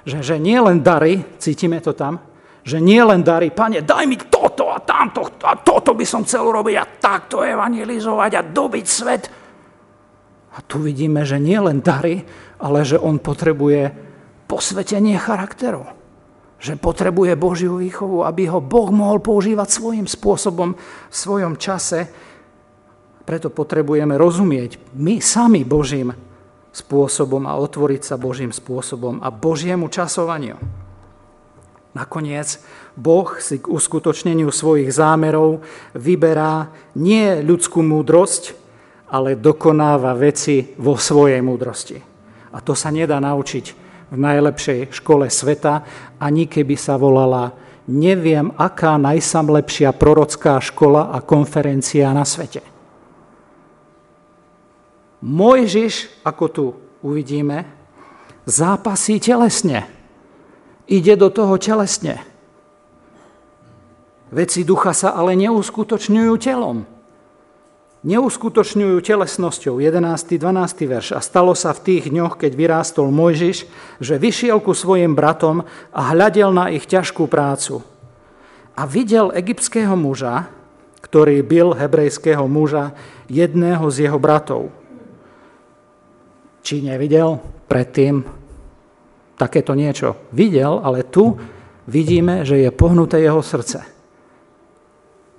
Že, 0.07 0.19
že 0.23 0.37
nie 0.39 0.55
len 0.63 0.79
dary, 0.79 1.27
cítime 1.43 1.83
to 1.83 1.91
tam, 1.91 2.23
že 2.63 2.79
nie 2.79 3.03
len 3.03 3.27
darí, 3.27 3.51
pane, 3.51 3.83
daj 3.83 4.07
mi 4.07 4.15
toto 4.15 4.71
a 4.71 4.79
tamto 4.79 5.27
a 5.43 5.59
toto 5.59 5.99
by 5.99 6.07
som 6.07 6.23
chcel 6.23 6.47
robiť 6.47 6.77
a 6.79 6.87
takto 6.87 7.43
evangelizovať 7.43 8.31
a 8.39 8.43
dobiť 8.47 8.85
svet. 8.87 9.23
A 10.55 10.59
tu 10.63 10.79
vidíme, 10.79 11.27
že 11.27 11.43
nie 11.43 11.59
len 11.59 11.83
dary, 11.83 12.23
ale 12.63 12.87
že 12.87 13.03
on 13.03 13.19
potrebuje 13.19 13.91
posvetenie 14.47 15.19
charakteru. 15.19 15.83
Že 16.63 16.79
potrebuje 16.79 17.35
Božiu 17.35 17.83
výchovu, 17.83 18.23
aby 18.23 18.47
ho 18.47 18.63
Boh 18.63 18.95
mohol 18.95 19.19
používať 19.19 19.67
svojím 19.67 20.07
spôsobom 20.07 20.79
v 20.79 21.15
svojom 21.15 21.59
čase. 21.59 22.07
Preto 23.23 23.49
potrebujeme 23.55 24.19
rozumieť 24.19 24.79
my 24.99 25.23
sami 25.23 25.63
Božím 25.63 26.11
spôsobom 26.73 27.45
a 27.47 27.55
otvoriť 27.61 28.03
sa 28.03 28.17
Božím 28.19 28.51
spôsobom 28.51 29.21
a 29.23 29.29
Božiemu 29.31 29.87
časovaniu. 29.93 30.57
Nakoniec 31.93 32.57
Boh 32.97 33.29
si 33.37 33.61
k 33.61 33.69
uskutočneniu 33.69 34.49
svojich 34.49 34.89
zámerov 34.89 35.61
vyberá 35.93 36.73
nie 36.97 37.45
ľudskú 37.45 37.85
múdrosť, 37.85 38.57
ale 39.13 39.37
dokonáva 39.37 40.17
veci 40.17 40.73
vo 40.81 40.97
svojej 40.97 41.45
múdrosti. 41.45 42.01
A 42.53 42.59
to 42.65 42.73
sa 42.73 42.89
nedá 42.89 43.21
naučiť 43.21 43.67
v 44.09 44.17
najlepšej 44.17 44.89
škole 44.89 45.29
sveta, 45.29 45.85
ani 46.17 46.49
keby 46.49 46.81
sa 46.81 46.97
volala 46.97 47.53
neviem, 47.85 48.49
aká 48.57 48.97
najsamlepšia 48.97 49.93
prorocká 49.93 50.57
škola 50.65 51.13
a 51.13 51.21
konferencia 51.21 52.09
na 52.17 52.25
svete. 52.25 52.72
Mojžiš, 55.23 56.27
ako 56.27 56.45
tu 56.51 56.65
uvidíme, 57.07 57.65
zápasí 58.43 59.23
telesne 59.23 59.87
ide 60.91 61.15
do 61.15 61.31
toho 61.31 61.57
telesne. 61.57 62.21
Veci 64.33 64.65
ducha 64.65 64.97
sa 64.97 65.13
ale 65.13 65.37
neuskutočňujú 65.37 66.33
telom. 66.41 66.89
Neuskutočňujú 68.03 68.99
telesnosťou. 68.99 69.79
11. 69.79 70.41
12. 70.41 70.91
verš. 70.91 71.15
A 71.15 71.21
stalo 71.23 71.55
sa 71.55 71.71
v 71.71 71.85
tých 71.87 72.11
dňoch, 72.11 72.35
keď 72.35 72.53
vyrástol 72.57 73.15
Mojžiš, 73.15 73.69
že 74.03 74.19
vyšiel 74.19 74.59
ku 74.59 74.75
svojim 74.75 75.15
bratom 75.15 75.63
a 75.95 76.01
hľadel 76.11 76.51
na 76.51 76.73
ich 76.75 76.89
ťažkú 76.89 77.31
prácu. 77.31 77.85
A 78.75 78.89
videl 78.89 79.31
egyptského 79.37 79.95
muža, 79.95 80.51
ktorý 81.05 81.45
byl 81.45 81.77
hebrejského 81.77 82.49
muža, 82.49 82.97
jedného 83.29 83.85
z 83.93 84.09
jeho 84.09 84.19
bratov. 84.19 84.73
Či 86.63 86.83
nevidel 86.87 87.43
predtým 87.67 88.23
takéto 89.35 89.75
niečo 89.75 90.31
videl, 90.31 90.79
ale 90.79 91.11
tu 91.11 91.35
vidíme, 91.91 92.47
že 92.47 92.63
je 92.63 92.71
pohnuté 92.71 93.19
jeho 93.19 93.43
srdce. 93.43 93.83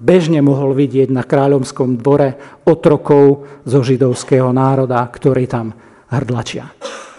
Bežne 0.04 0.44
mohol 0.44 0.76
vidieť 0.76 1.08
na 1.16 1.24
kráľovskom 1.24 1.96
dvore 1.96 2.60
otrokov 2.68 3.48
zo 3.64 3.80
židovského 3.80 4.52
národa, 4.52 5.00
ktorí 5.08 5.48
tam 5.48 5.72
hrdlačia. 6.12 6.68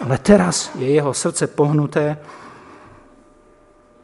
Ale 0.05 0.21
teraz 0.21 0.69
je 0.77 0.85
jeho 0.85 1.09
srdce 1.09 1.49
pohnuté, 1.49 2.13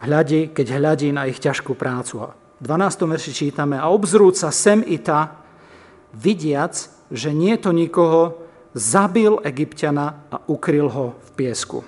hľadí, 0.01 0.49
keď 0.49 0.81
hľadí 0.81 1.13
na 1.13 1.29
ich 1.29 1.37
ťažkú 1.37 1.77
prácu. 1.77 2.33
V 2.57 2.65
12. 2.65 3.05
verši 3.05 3.31
čítame, 3.33 3.77
a 3.77 3.93
obzrúca 3.93 4.49
sem 4.49 4.81
i 4.81 4.97
ta, 4.97 5.45
vidiac, 6.17 6.73
že 7.13 7.29
nie 7.29 7.53
to 7.61 7.69
nikoho, 7.69 8.49
zabil 8.73 9.39
Egyptiana 9.43 10.27
a 10.31 10.39
ukryl 10.47 10.89
ho 10.89 11.15
v 11.19 11.29
piesku. 11.35 11.83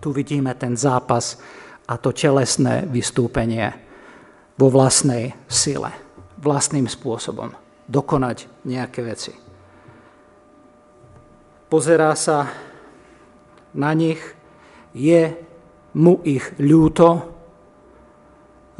Tu 0.00 0.12
vidíme 0.12 0.52
ten 0.54 0.76
zápas 0.76 1.40
a 1.88 1.96
to 1.96 2.12
telesné 2.12 2.84
vystúpenie 2.84 3.72
vo 4.60 4.68
vlastnej 4.68 5.32
sile, 5.48 5.92
vlastným 6.40 6.88
spôsobom 6.88 7.52
dokonať 7.86 8.66
nejaké 8.66 9.00
veci. 9.02 9.32
pozerá 11.66 12.14
sa 12.14 12.50
na 13.74 13.92
nich, 13.92 14.20
je 14.94 15.34
mu 15.92 16.20
ich 16.24 16.44
ľúto, 16.56 17.36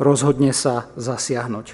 rozhodne 0.01 0.53
sa 0.53 0.89
zasiahnuť. 0.97 1.67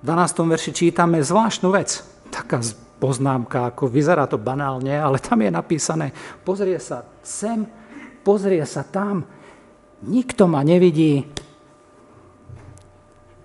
V 0.00 0.04
12. 0.04 0.52
verši 0.52 0.72
čítame 0.72 1.24
zvláštnu 1.24 1.72
vec. 1.72 2.04
Taká 2.28 2.60
poznámka, 3.04 3.68
ako 3.68 3.92
vyzerá 3.92 4.24
to 4.24 4.40
banálne, 4.40 4.96
ale 4.96 5.20
tam 5.20 5.44
je 5.44 5.52
napísané, 5.52 6.08
pozrie 6.40 6.80
sa 6.80 7.04
sem, 7.20 7.68
pozrie 8.24 8.64
sa 8.64 8.80
tam, 8.80 9.28
nikto 10.08 10.48
ma 10.48 10.64
nevidí, 10.64 11.28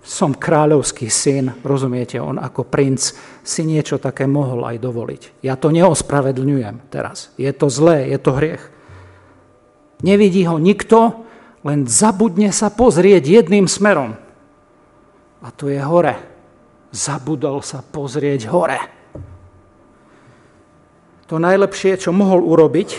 som 0.00 0.32
kráľovský 0.32 1.12
syn, 1.12 1.60
rozumiete, 1.60 2.16
on 2.16 2.40
ako 2.40 2.64
princ 2.64 3.12
si 3.44 3.68
niečo 3.68 4.00
také 4.00 4.24
mohol 4.24 4.64
aj 4.64 4.80
dovoliť. 4.80 5.22
Ja 5.44 5.60
to 5.60 5.68
neospravedlňujem 5.68 6.88
teraz. 6.88 7.36
Je 7.36 7.52
to 7.52 7.68
zlé, 7.68 8.08
je 8.08 8.18
to 8.18 8.32
hriech. 8.32 8.64
Nevidí 10.00 10.48
ho 10.48 10.56
nikto, 10.56 11.28
len 11.60 11.84
zabudne 11.84 12.48
sa 12.48 12.72
pozrieť 12.72 13.28
jedným 13.28 13.68
smerom. 13.68 14.16
A 15.44 15.48
to 15.52 15.68
je 15.68 15.76
hore. 15.84 16.16
Zabudol 16.90 17.60
sa 17.60 17.84
pozrieť 17.84 18.48
hore. 18.48 18.99
To 21.30 21.38
najlepšie, 21.38 21.94
čo 21.94 22.10
mohol 22.10 22.42
urobiť 22.42 22.98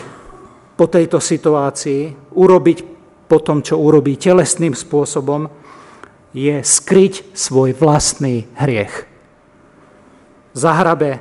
po 0.79 0.87
tejto 0.87 1.19
situácii, 1.19 2.31
urobiť 2.31 2.79
po 3.27 3.43
tom, 3.43 3.59
čo 3.59 3.75
urobí 3.75 4.15
telesným 4.15 4.71
spôsobom, 4.71 5.51
je 6.31 6.63
skryť 6.63 7.35
svoj 7.35 7.75
vlastný 7.75 8.47
hriech. 8.55 9.03
Zahrabe, 10.55 11.19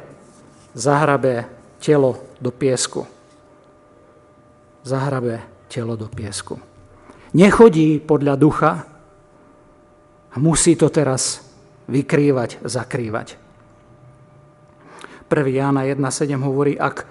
zahrabe 0.70 1.50
telo 1.82 2.14
do 2.38 2.54
piesku. 2.54 3.02
Zahrabe 4.86 5.66
telo 5.66 5.98
do 5.98 6.06
piesku. 6.06 6.62
Nechodí 7.34 7.98
podľa 7.98 8.34
ducha 8.38 8.72
a 10.30 10.36
musí 10.38 10.78
to 10.78 10.86
teraz 10.94 11.42
vykrývať, 11.90 12.62
zakrývať. 12.62 13.39
1. 15.30 15.46
Jána 15.46 15.86
1.7 15.86 16.42
hovorí, 16.42 16.74
ak, 16.74 17.06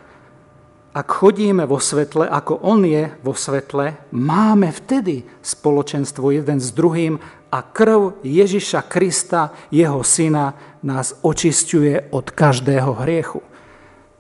ak 0.92 1.08
chodíme 1.08 1.64
vo 1.64 1.80
svetle, 1.80 2.28
ako 2.28 2.60
on 2.68 2.84
je 2.84 3.08
vo 3.24 3.32
svetle, 3.32 4.12
máme 4.12 4.76
vtedy 4.76 5.24
spoločenstvo 5.40 6.36
jeden 6.36 6.60
s 6.60 6.76
druhým 6.76 7.16
a 7.48 7.64
krv 7.64 8.20
Ježiša 8.22 8.92
Krista, 8.92 9.56
jeho 9.72 10.04
syna, 10.04 10.52
nás 10.84 11.16
očistuje 11.24 12.12
od 12.12 12.28
každého 12.36 13.00
hriechu. 13.08 13.40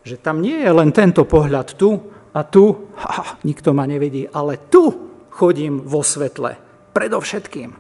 Že 0.08 0.16
tam 0.24 0.40
nie 0.40 0.64
je 0.64 0.72
len 0.72 0.96
tento 0.96 1.28
pohľad 1.28 1.76
tu 1.76 2.00
a 2.32 2.42
tu, 2.48 2.88
ha, 2.96 3.36
nikto 3.44 3.76
ma 3.76 3.84
nevidí, 3.84 4.32
ale 4.32 4.72
tu 4.72 4.96
chodím 5.30 5.84
vo 5.84 6.00
svetle, 6.00 6.56
predovšetkým. 6.96 7.76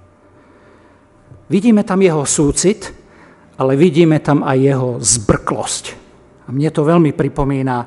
Vidíme 1.49 1.81
tam 1.87 2.03
jeho 2.03 2.27
súcit, 2.27 2.93
ale 3.57 3.73
vidíme 3.79 4.19
tam 4.19 4.45
aj 4.45 4.57
jeho 4.59 4.89
zbrklosť. 5.01 6.08
A 6.49 6.53
mne 6.53 6.73
to 6.73 6.81
veľmi 6.81 7.13
pripomína 7.13 7.77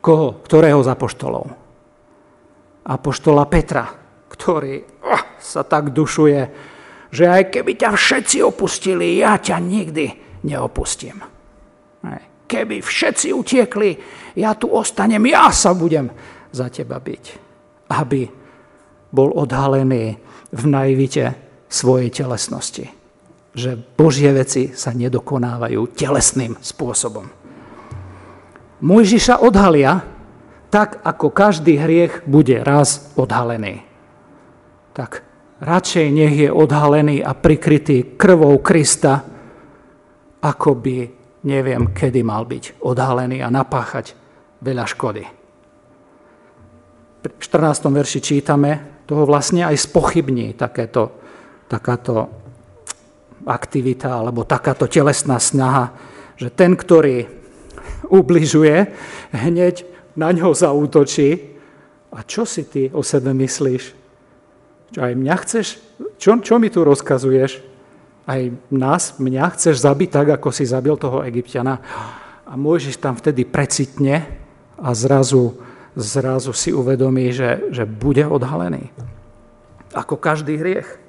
koho, 0.00 0.40
ktorého 0.40 0.80
z 0.80 0.88
apoštolov. 0.88 1.44
Apoštola 2.88 3.44
Petra, 3.46 3.84
ktorý 4.32 4.80
sa 5.36 5.60
tak 5.62 5.92
dušuje, 5.92 6.40
že 7.12 7.28
aj 7.28 7.52
keby 7.52 7.76
ťa 7.76 7.90
všetci 7.92 8.40
opustili, 8.40 9.20
ja 9.20 9.36
ťa 9.36 9.60
nikdy 9.60 10.06
neopustím. 10.48 11.20
Keby 12.48 12.80
všetci 12.80 13.36
utiekli, 13.36 13.90
ja 14.40 14.56
tu 14.56 14.72
ostanem, 14.72 15.20
ja 15.28 15.52
sa 15.52 15.76
budem 15.76 16.08
za 16.52 16.72
teba 16.72 16.96
byť. 16.96 17.24
Aby 17.92 18.28
bol 19.12 19.28
odhalený 19.36 20.16
v 20.52 20.64
najvite 20.68 21.36
svojej 21.68 22.08
telesnosti. 22.08 22.88
Že 23.52 23.76
Božie 23.96 24.32
veci 24.32 24.72
sa 24.72 24.96
nedokonávajú 24.96 25.80
telesným 25.92 26.56
spôsobom. 26.60 27.41
Mojžiša 28.82 29.38
odhalia 29.38 30.02
tak, 30.74 30.98
ako 31.06 31.30
každý 31.30 31.78
hriech 31.78 32.26
bude 32.26 32.58
raz 32.66 33.14
odhalený. 33.14 33.86
Tak 34.90 35.22
radšej 35.62 36.06
nech 36.10 36.34
je 36.34 36.50
odhalený 36.50 37.22
a 37.22 37.30
prikrytý 37.38 38.18
krvou 38.18 38.58
Krista, 38.58 39.22
ako 40.42 40.70
by 40.82 40.96
neviem, 41.46 41.94
kedy 41.94 42.26
mal 42.26 42.42
byť 42.42 42.82
odhalený 42.82 43.38
a 43.42 43.54
napáchať 43.54 44.18
veľa 44.58 44.84
škody. 44.90 45.24
V 47.22 47.38
14. 47.38 47.86
verši 47.86 48.18
čítame, 48.18 49.06
toho 49.06 49.22
vlastne 49.22 49.66
aj 49.66 49.78
spochybní 49.78 50.58
takéto, 50.58 51.22
takáto 51.70 52.30
aktivita 53.46 54.22
alebo 54.22 54.42
takáto 54.46 54.90
telesná 54.90 55.38
snaha, 55.38 55.94
že 56.34 56.50
ten, 56.50 56.74
ktorý 56.74 57.41
ubližuje, 58.08 58.90
hneď 59.30 59.86
na 60.16 60.32
ňo 60.32 60.52
zaútočí. 60.52 61.54
A 62.12 62.20
čo 62.26 62.44
si 62.44 62.68
ty 62.68 62.92
o 62.92 63.00
sebe 63.00 63.32
myslíš? 63.32 63.82
Čo 64.92 65.00
aj 65.00 65.14
mňa 65.16 65.36
chceš? 65.40 65.66
Čo, 66.20 66.36
čo 66.44 66.60
mi 66.60 66.68
tu 66.68 66.84
rozkazuješ? 66.84 67.64
Aj 68.28 68.40
nás, 68.68 69.16
mňa 69.16 69.44
chceš 69.56 69.80
zabiť 69.80 70.08
tak, 70.12 70.26
ako 70.36 70.52
si 70.52 70.68
zabil 70.68 70.94
toho 71.00 71.24
egyptiana? 71.24 71.80
A 72.44 72.52
môžeš 72.54 73.00
tam 73.00 73.16
vtedy 73.16 73.48
precitne 73.48 74.28
a 74.76 74.92
zrazu, 74.92 75.56
zrazu 75.96 76.52
si 76.52 76.68
uvedomí, 76.68 77.32
že, 77.32 77.72
že 77.72 77.88
bude 77.88 78.28
odhalený. 78.28 78.92
Ako 79.96 80.20
každý 80.20 80.60
hriech. 80.60 81.00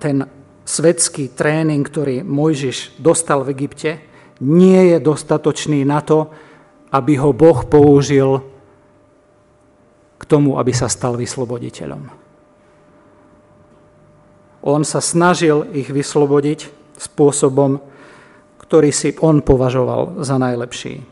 Ten 0.00 0.24
svetský 0.64 1.28
tréning, 1.36 1.84
ktorý 1.84 2.24
Mojžiš 2.24 2.96
dostal 2.96 3.44
v 3.44 3.52
Egypte, 3.52 4.00
nie 4.42 4.94
je 4.94 4.98
dostatočný 4.98 5.86
na 5.86 6.02
to, 6.02 6.30
aby 6.90 7.18
ho 7.18 7.30
Boh 7.34 7.66
použil 7.66 8.42
k 10.18 10.22
tomu, 10.26 10.58
aby 10.58 10.70
sa 10.70 10.86
stal 10.86 11.18
vysloboditeľom. 11.18 12.06
On 14.64 14.80
sa 14.80 15.04
snažil 15.04 15.68
ich 15.76 15.92
vyslobodiť 15.92 16.72
spôsobom, 16.96 17.82
ktorý 18.64 18.90
si 18.94 19.12
on 19.20 19.44
považoval 19.44 20.24
za 20.24 20.40
najlepší. 20.40 21.04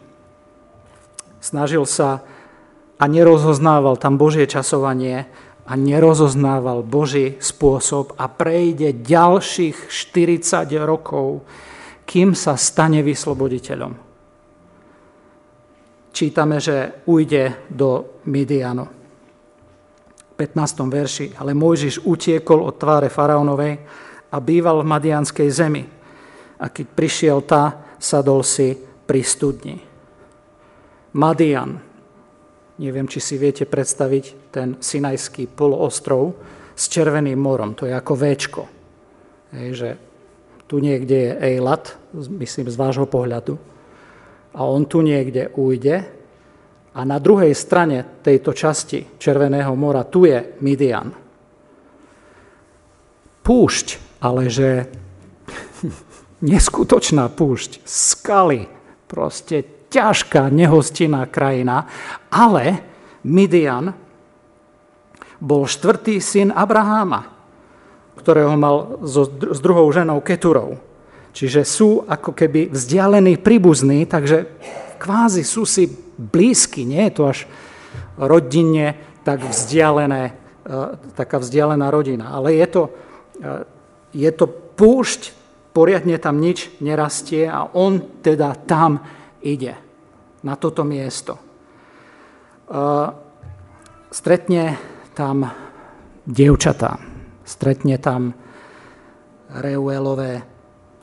Snažil 1.43 1.85
sa 1.85 2.25
a 2.97 3.05
nerozoznával 3.05 3.99
tam 3.99 4.17
Božie 4.17 4.49
časovanie 4.49 5.29
a 5.67 5.73
nerozoznával 5.75 6.87
Boží 6.87 7.37
spôsob 7.43 8.15
a 8.17 8.31
prejde 8.31 8.95
ďalších 8.95 9.91
40 9.91 10.71
rokov, 10.81 11.45
kým 12.05 12.35
sa 12.37 12.59
stane 12.59 13.01
vysloboditeľom. 13.01 13.93
Čítame, 16.13 16.61
že 16.61 17.09
ujde 17.09 17.73
do 17.73 18.21
Midianu. 18.29 18.85
15. 20.37 20.93
verši. 20.93 21.27
Ale 21.41 21.57
Mojžiš 21.57 22.05
utiekol 22.05 22.61
od 22.61 22.77
tváre 22.77 23.09
faraónovej 23.09 23.75
a 24.33 24.37
býval 24.37 24.85
v 24.85 24.91
Madianskej 24.93 25.49
zemi. 25.49 25.85
A 26.61 26.69
keď 26.69 26.87
prišiel 26.93 27.39
tá, 27.49 27.97
sadol 27.97 28.45
si 28.45 28.77
pri 29.07 29.23
studni. 29.25 29.77
Madian. 31.17 31.81
Neviem, 32.83 33.07
či 33.09 33.21
si 33.21 33.37
viete 33.37 33.69
predstaviť 33.69 34.25
ten 34.53 34.69
Sinajský 34.81 35.49
poloostrov 35.49 36.35
s 36.73 36.89
Červeným 36.89 37.39
morom. 37.39 37.73
To 37.79 37.89
je 37.89 37.95
ako 37.95 38.13
Véčko. 38.17 38.63
Hej, 39.53 39.69
že 39.77 39.89
tu 40.73 40.81
niekde 40.81 41.13
je 41.13 41.33
Eilat, 41.37 42.01
myslím 42.17 42.73
z 42.73 42.81
vášho 42.81 43.05
pohľadu. 43.05 43.61
A 44.57 44.65
on 44.65 44.89
tu 44.89 45.05
niekde 45.05 45.53
ujde 45.53 46.01
a 46.97 47.01
na 47.05 47.21
druhej 47.21 47.53
strane 47.53 48.25
tejto 48.25 48.57
časti 48.57 49.21
Červeného 49.21 49.77
mora 49.77 50.09
tu 50.09 50.25
je 50.25 50.57
Midian. 50.65 51.13
Púšť, 53.45 53.87
ale 54.25 54.49
že 54.49 54.89
neskutočná 56.41 57.29
púšť, 57.29 57.85
skaly, 57.85 58.65
proste 59.05 59.69
ťažká, 59.93 60.49
nehostinná 60.49 61.29
krajina, 61.29 61.85
ale 62.33 62.81
Midian 63.29 63.93
bol 65.37 65.69
štvrtý 65.69 66.17
syn 66.17 66.49
Abraháma, 66.49 67.32
ktorého 68.19 68.55
mal 68.57 69.01
so, 69.05 69.25
s 69.29 69.59
druhou 69.63 69.89
ženou 69.93 70.21
Keturou. 70.21 70.79
Čiže 71.33 71.65
sú 71.65 72.05
ako 72.05 72.37
keby 72.37 72.69
vzdialení 72.69 73.41
príbuzní, 73.41 74.05
takže 74.05 74.53
kvázi 75.01 75.43
sú 75.43 75.65
si 75.65 75.89
blízky, 76.21 76.85
nie 76.85 77.09
je 77.09 77.13
to 77.17 77.23
až 77.33 77.39
rodinne 78.21 78.95
tak 79.25 79.41
vzdialené, 79.41 80.23
e, 80.29 80.33
taká 81.17 81.41
vzdialená 81.41 81.89
rodina, 81.89 82.37
ale 82.37 82.53
je 82.61 82.67
to, 82.69 82.83
e, 83.41 83.51
je 84.13 84.31
to 84.37 84.47
púšť, 84.77 85.33
poriadne 85.73 86.21
tam 86.21 86.37
nič 86.37 86.69
nerastie 86.85 87.49
a 87.49 87.65
on 87.73 88.21
teda 88.21 88.53
tam 88.69 89.01
ide. 89.41 89.81
na 90.43 90.59
toto 90.59 90.83
miesto. 90.83 91.39
Stretne 94.11 94.65
tam 95.15 95.47
dievčatá, 96.27 96.99
stretne 97.53 98.01
tam 98.01 98.33
Reuelové 99.53 100.41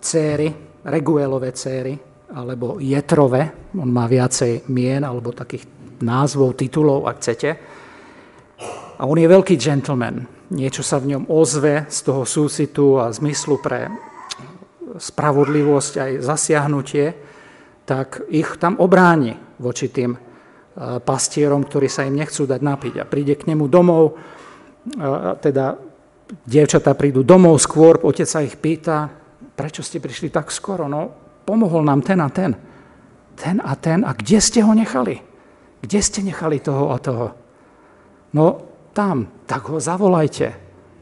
céry, 0.02 0.50
Reguelové 0.82 1.54
céry, 1.54 1.94
alebo 2.34 2.82
Jetrove, 2.82 3.74
on 3.78 3.90
má 3.90 4.06
viacej 4.10 4.70
mien, 4.74 5.06
alebo 5.06 5.34
takých 5.34 5.66
názvov, 6.02 6.58
titulov, 6.58 7.06
ak 7.06 7.18
chcete. 7.22 7.50
A 9.00 9.06
on 9.06 9.18
je 9.18 9.28
veľký 9.28 9.56
gentleman. 9.58 10.26
Niečo 10.50 10.82
sa 10.82 10.98
v 10.98 11.14
ňom 11.14 11.30
ozve 11.30 11.86
z 11.90 12.00
toho 12.02 12.26
súcitu 12.26 12.98
a 12.98 13.14
zmyslu 13.14 13.62
pre 13.62 13.90
spravodlivosť 14.98 15.94
aj 16.02 16.12
zasiahnutie, 16.26 17.06
tak 17.86 18.26
ich 18.30 18.58
tam 18.58 18.78
obráni 18.82 19.38
voči 19.62 19.90
tým 19.90 20.14
e, 20.14 20.20
pastierom, 21.02 21.66
ktorí 21.66 21.90
sa 21.90 22.06
im 22.06 22.18
nechcú 22.18 22.46
dať 22.50 22.62
napiť. 22.62 22.94
A 23.02 23.10
príde 23.10 23.38
k 23.38 23.50
nemu 23.50 23.66
domov, 23.70 24.14
e, 24.14 24.14
teda 25.42 25.89
dievčatá 26.46 26.94
prídu 26.94 27.26
domov 27.26 27.58
skôr, 27.62 28.02
otec 28.06 28.28
sa 28.30 28.46
ich 28.46 28.58
pýta, 28.58 29.10
prečo 29.58 29.82
ste 29.82 30.00
prišli 30.00 30.30
tak 30.30 30.54
skoro? 30.54 30.86
No, 30.86 31.10
pomohol 31.44 31.84
nám 31.84 32.06
ten 32.06 32.20
a 32.22 32.30
ten. 32.30 32.54
Ten 33.36 33.58
a 33.64 33.74
ten. 33.76 34.06
A 34.06 34.14
kde 34.14 34.38
ste 34.40 34.62
ho 34.62 34.72
nechali? 34.72 35.20
Kde 35.80 36.00
ste 36.00 36.22
nechali 36.22 36.60
toho 36.60 36.92
a 36.94 36.98
toho? 37.00 37.28
No, 38.36 38.46
tam. 38.94 39.28
Tak 39.50 39.74
ho 39.74 39.78
zavolajte. 39.82 40.48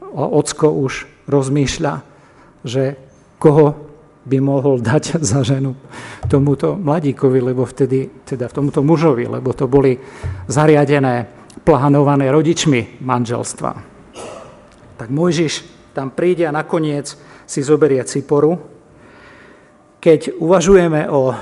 A 0.01 0.23
ocko 0.23 0.71
už 0.71 1.05
rozmýšľa, 1.28 1.93
že 2.63 2.95
koho 3.38 3.75
by 4.28 4.38
mohol 4.43 4.80
dať 4.80 5.19
za 5.30 5.43
ženu 5.43 5.75
tomuto 6.28 6.75
mladíkovi, 6.75 7.39
lebo 7.39 7.63
vtedy, 7.63 8.23
teda 8.28 8.51
tomuto 8.51 8.84
mužovi, 8.84 9.28
lebo 9.28 9.55
to 9.55 9.67
boli 9.67 9.95
zariadené, 10.47 11.28
plánované 11.63 12.32
rodičmi 12.32 13.01
manželstva. 13.01 13.97
Tak 14.98 15.14
Mojžiš 15.14 15.54
tam 15.93 16.14
príde 16.14 16.45
a 16.45 16.54
nakoniec 16.54 17.14
si 17.45 17.62
zoberie 17.62 18.02
Ciporu. 18.06 18.58
Keď 19.98 20.41
uvažujeme 20.41 21.10
o 21.10 21.34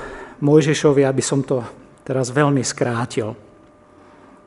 Mojžišovi, 0.43 1.03
aby 1.03 1.24
som 1.24 1.43
to 1.43 1.64
teraz 2.03 2.32
veľmi 2.32 2.64
skrátil, 2.64 3.36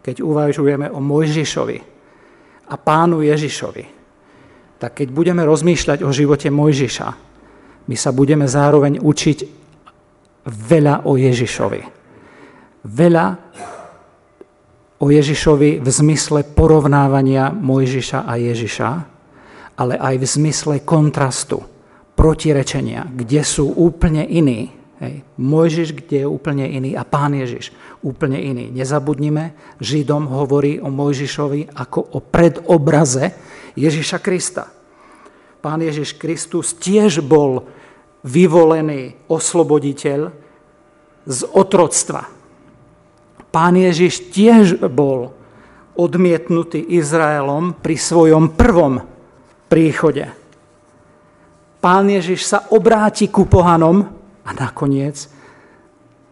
keď 0.05 0.25
uvažujeme 0.25 0.89
o 0.89 1.01
Mojžišovi 1.01 1.79
a 2.69 2.75
pánu 2.77 3.21
Ježišovi, 3.25 3.85
tak 4.79 5.03
keď 5.03 5.09
budeme 5.11 5.43
rozmýšľať 5.43 6.07
o 6.07 6.15
živote 6.15 6.49
Mojžiša, 6.49 7.09
my 7.89 7.97
sa 7.97 8.11
budeme 8.13 8.45
zároveň 8.45 9.01
učiť 9.01 9.39
veľa 10.49 11.09
o 11.09 11.17
Ježišovi. 11.17 11.83
Veľa 12.89 13.48
o 14.99 15.07
Ježišovi 15.11 15.79
v 15.79 15.89
zmysle 15.89 16.43
porovnávania 16.43 17.55
Mojžiša 17.55 18.27
a 18.27 18.35
Ježiša, 18.35 18.91
ale 19.79 19.95
aj 19.95 20.15
v 20.19 20.27
zmysle 20.27 20.75
kontrastu, 20.83 21.63
protirečenia, 22.19 23.07
kde 23.15 23.47
sú 23.47 23.71
úplne 23.79 24.27
iní. 24.27 24.75
Hej. 24.99 25.23
Mojžiš, 25.39 25.89
kde 25.95 26.27
je 26.27 26.27
úplne 26.27 26.67
iný 26.67 26.99
a 26.99 27.07
pán 27.07 27.31
Ježiš 27.31 27.71
úplne 28.03 28.43
iný. 28.43 28.75
Nezabudnime, 28.75 29.79
Židom 29.79 30.27
hovorí 30.27 30.83
o 30.83 30.91
Mojžišovi 30.91 31.79
ako 31.79 32.19
o 32.19 32.19
predobraze 32.19 33.31
Ježiša 33.79 34.19
Krista. 34.19 34.67
Pán 35.63 35.79
Ježiš 35.87 36.19
Kristus 36.19 36.75
tiež 36.75 37.23
bol 37.23 37.71
vyvolený 38.27 39.31
osloboditeľ 39.31 40.35
z 41.23 41.41
otroctva. 41.55 42.38
Pán 43.49 43.75
Ježiš 43.77 44.29
tiež 44.33 44.85
bol 44.93 45.33
odmietnutý 45.99 46.79
Izraelom 46.79 47.75
pri 47.75 47.97
svojom 47.99 48.55
prvom 48.55 49.03
príchode. 49.67 50.31
Pán 51.79 52.07
Ježiš 52.11 52.47
sa 52.47 52.59
obráti 52.71 53.31
ku 53.31 53.47
pohanom 53.47 54.07
a 54.43 54.51
nakoniec 54.55 55.31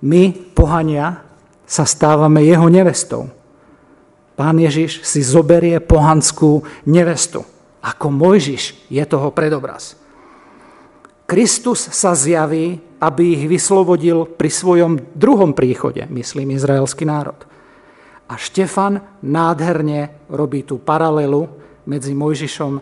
my, 0.02 0.30
pohania, 0.54 1.24
sa 1.66 1.82
stávame 1.82 2.46
jeho 2.46 2.70
nevestou. 2.70 3.26
Pán 4.38 4.60
Ježiš 4.60 5.02
si 5.02 5.24
zoberie 5.24 5.82
pohanskú 5.82 6.62
nevestu. 6.86 7.42
Ako 7.82 8.14
Mojžiš 8.14 8.86
je 8.86 9.02
toho 9.02 9.34
predobraz. 9.34 9.98
Kristus 11.26 11.90
sa 11.90 12.14
zjaví, 12.14 12.78
aby 13.00 13.36
ich 13.36 13.44
vyslobodil 13.48 14.24
pri 14.24 14.48
svojom 14.48 15.12
druhom 15.12 15.52
príchode, 15.52 16.08
myslím 16.08 16.56
izraelský 16.56 17.04
národ. 17.04 17.36
A 18.26 18.34
Štefan 18.34 18.98
nádherne 19.22 20.26
robí 20.32 20.66
tú 20.66 20.82
paralelu 20.82 21.46
medzi 21.86 22.16
Mojžišom 22.16 22.72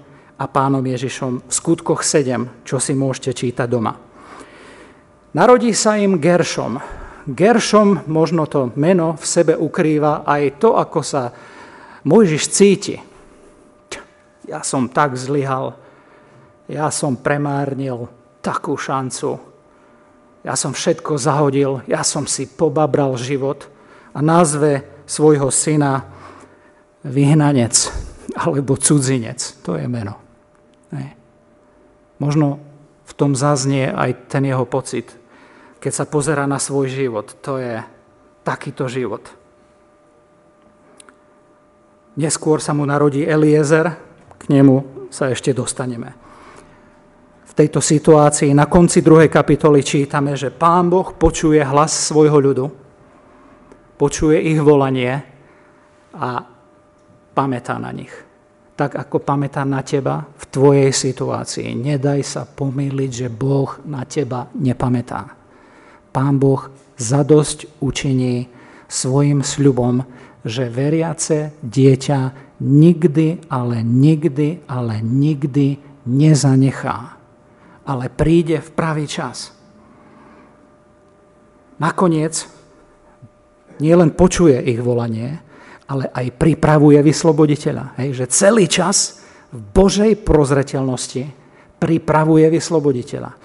a 0.40 0.44
pánom 0.48 0.80
Ježišom 0.80 1.46
v 1.46 1.52
skutkoch 1.52 2.00
7, 2.00 2.64
čo 2.64 2.80
si 2.80 2.96
môžete 2.96 3.44
čítať 3.44 3.68
doma. 3.68 3.92
Narodí 5.34 5.74
sa 5.74 5.98
im 5.98 6.22
Geršom. 6.22 6.78
Geršom, 7.26 8.06
možno 8.06 8.46
to 8.46 8.70
meno 8.78 9.18
v 9.18 9.24
sebe 9.24 9.58
ukrýva 9.58 10.22
aj 10.24 10.62
to, 10.62 10.78
ako 10.78 11.00
sa 11.02 11.32
Mojžiš 12.04 12.44
cíti. 12.52 12.96
Ja 14.44 14.60
som 14.60 14.92
tak 14.92 15.16
zlyhal, 15.16 15.72
ja 16.68 16.92
som 16.92 17.16
premárnil, 17.16 18.08
takú 18.44 18.76
šancu. 18.76 19.53
Ja 20.44 20.60
som 20.60 20.76
všetko 20.76 21.16
zahodil, 21.16 21.80
ja 21.88 22.04
som 22.04 22.28
si 22.28 22.44
pobabral 22.44 23.16
život 23.16 23.64
a 24.12 24.20
nazve 24.20 24.84
svojho 25.08 25.48
syna 25.48 26.04
vyhnanec 27.00 27.72
alebo 28.36 28.76
cudzinec. 28.76 29.40
To 29.64 29.80
je 29.80 29.88
meno. 29.88 30.20
Ne. 30.92 31.16
Možno 32.20 32.60
v 33.08 33.12
tom 33.16 33.32
zaznie 33.32 33.88
aj 33.88 34.28
ten 34.28 34.44
jeho 34.44 34.68
pocit, 34.68 35.08
keď 35.80 35.92
sa 35.92 36.04
pozera 36.04 36.44
na 36.44 36.60
svoj 36.60 36.92
život. 36.92 37.32
To 37.40 37.56
je 37.56 37.80
takýto 38.44 38.84
život. 38.84 39.24
Neskôr 42.20 42.60
sa 42.60 42.76
mu 42.76 42.84
narodí 42.84 43.24
Eliezer, 43.24 43.96
k 44.36 44.42
nemu 44.52 45.08
sa 45.08 45.32
ešte 45.32 45.56
dostaneme 45.56 46.24
tejto 47.54 47.78
situácii 47.78 48.50
na 48.50 48.66
konci 48.66 48.98
druhej 48.98 49.30
kapitoly 49.30 49.86
čítame, 49.86 50.34
že 50.34 50.50
Pán 50.50 50.90
Boh 50.90 51.14
počuje 51.14 51.62
hlas 51.62 51.94
svojho 52.10 52.38
ľudu, 52.42 52.66
počuje 53.94 54.42
ich 54.42 54.58
volanie 54.58 55.22
a 56.18 56.42
pamätá 57.30 57.78
na 57.78 57.94
nich. 57.94 58.10
Tak 58.74 58.98
ako 58.98 59.22
pamätá 59.22 59.62
na 59.62 59.86
teba 59.86 60.26
v 60.34 60.44
tvojej 60.50 60.90
situácii. 60.90 61.78
Nedaj 61.78 62.20
sa 62.26 62.42
pomýliť, 62.42 63.10
že 63.10 63.28
Boh 63.30 63.78
na 63.86 64.02
teba 64.02 64.50
nepamätá. 64.58 65.30
Pán 66.10 66.42
Boh 66.42 66.66
zadosť 66.98 67.78
učiní 67.78 68.50
svojim 68.90 69.46
sľubom, 69.46 70.02
že 70.42 70.66
veriace 70.66 71.54
dieťa 71.62 72.18
nikdy, 72.58 73.46
ale 73.46 73.86
nikdy, 73.86 74.66
ale 74.66 74.98
nikdy 75.06 75.78
nezanechá 76.10 77.13
ale 77.84 78.08
príde 78.08 78.60
v 78.60 78.70
pravý 78.72 79.04
čas. 79.04 79.52
Nakoniec 81.80 82.46
nielen 83.82 84.14
počuje 84.14 84.56
ich 84.62 84.80
volanie, 84.80 85.40
ale 85.90 86.08
aj 86.08 86.40
pripravuje 86.40 86.98
vysloboditeľa. 87.04 87.98
Hej, 88.00 88.24
že 88.24 88.26
celý 88.32 88.64
čas 88.70 89.20
v 89.52 89.60
Božej 89.60 90.12
prozreteľnosti 90.24 91.28
pripravuje 91.76 92.46
vysloboditeľa. 92.48 93.36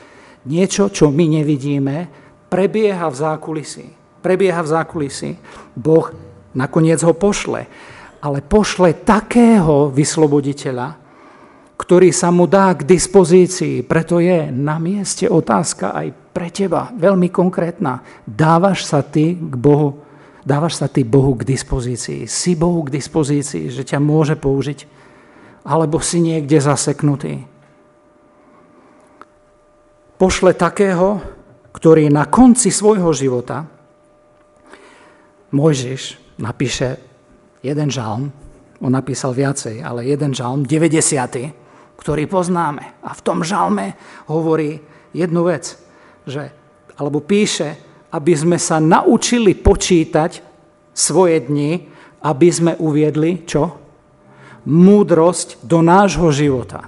Niečo, 0.47 0.87
čo 0.87 1.11
my 1.11 1.25
nevidíme, 1.41 2.07
prebieha 2.47 3.11
v 3.11 3.15
zákulisí. 3.19 3.85
Prebieha 4.23 4.63
v 4.63 4.71
zákulisí. 4.71 5.29
Boh 5.75 6.07
nakoniec 6.55 7.03
ho 7.03 7.11
pošle. 7.11 7.67
Ale 8.19 8.39
pošle 8.43 9.03
takého 9.03 9.91
vysloboditeľa, 9.91 10.95
ktorý 11.79 12.11
sa 12.11 12.27
mu 12.27 12.43
dá 12.43 12.75
k 12.75 12.83
dispozícii. 12.83 13.87
Preto 13.87 14.19
je 14.19 14.51
na 14.51 14.75
mieste 14.83 15.31
otázka 15.31 15.95
aj 15.95 16.11
pre 16.35 16.51
teba, 16.51 16.91
veľmi 16.91 17.31
konkrétna. 17.31 18.03
Dávaš 18.27 18.83
sa 18.83 18.99
ty 18.99 19.39
k 19.39 19.55
Bohu, 19.55 20.03
dávaš 20.43 20.83
sa 20.83 20.91
ty 20.91 21.07
Bohu 21.07 21.39
k 21.39 21.47
dispozícii. 21.47 22.27
Si 22.27 22.59
Bohu 22.59 22.83
k 22.83 22.99
dispozícii, 22.99 23.71
že 23.71 23.87
ťa 23.87 24.03
môže 24.03 24.35
použiť, 24.35 24.83
alebo 25.63 26.03
si 26.03 26.19
niekde 26.19 26.59
zaseknutý. 26.59 27.47
Pošle 30.19 30.51
takého, 30.59 31.23
ktorý 31.71 32.11
na 32.11 32.27
konci 32.27 32.75
svojho 32.75 33.15
života 33.15 33.63
Mojžiš 35.55 36.19
napíše 36.43 36.99
jeden 37.63 37.87
žalm, 37.87 38.35
on 38.83 38.91
napísal 38.91 39.31
viacej, 39.31 39.79
ale 39.79 40.11
jeden 40.11 40.35
žalm, 40.35 40.67
90 40.67 41.68
ktorý 41.99 42.31
poznáme. 42.31 43.03
A 43.03 43.11
v 43.11 43.21
tom 43.21 43.43
žalme 43.43 43.99
hovorí 44.31 44.79
jednu 45.11 45.43
vec, 45.43 45.75
že, 46.23 46.55
alebo 46.95 47.19
píše, 47.19 47.75
aby 48.15 48.33
sme 48.33 48.55
sa 48.55 48.79
naučili 48.79 49.53
počítať 49.53 50.41
svoje 50.95 51.43
dni, 51.43 51.85
aby 52.23 52.47
sme 52.49 52.73
uviedli 52.79 53.43
čo? 53.43 53.75
Múdrosť 54.63 55.59
do 55.63 55.83
nášho 55.83 56.31
života. 56.31 56.87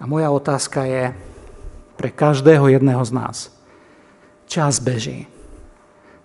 A 0.00 0.04
moja 0.08 0.28
otázka 0.32 0.84
je 0.84 1.04
pre 1.96 2.08
každého 2.12 2.68
jedného 2.68 3.00
z 3.04 3.12
nás. 3.14 3.36
Čas 4.44 4.80
beží. 4.80 5.24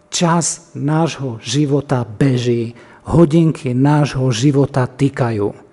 Čas 0.09 0.73
nášho 0.75 1.39
života 1.39 2.03
beží. 2.03 2.75
Hodinky 3.07 3.71
nášho 3.71 4.27
života 4.33 4.83
týkajú. 4.89 5.68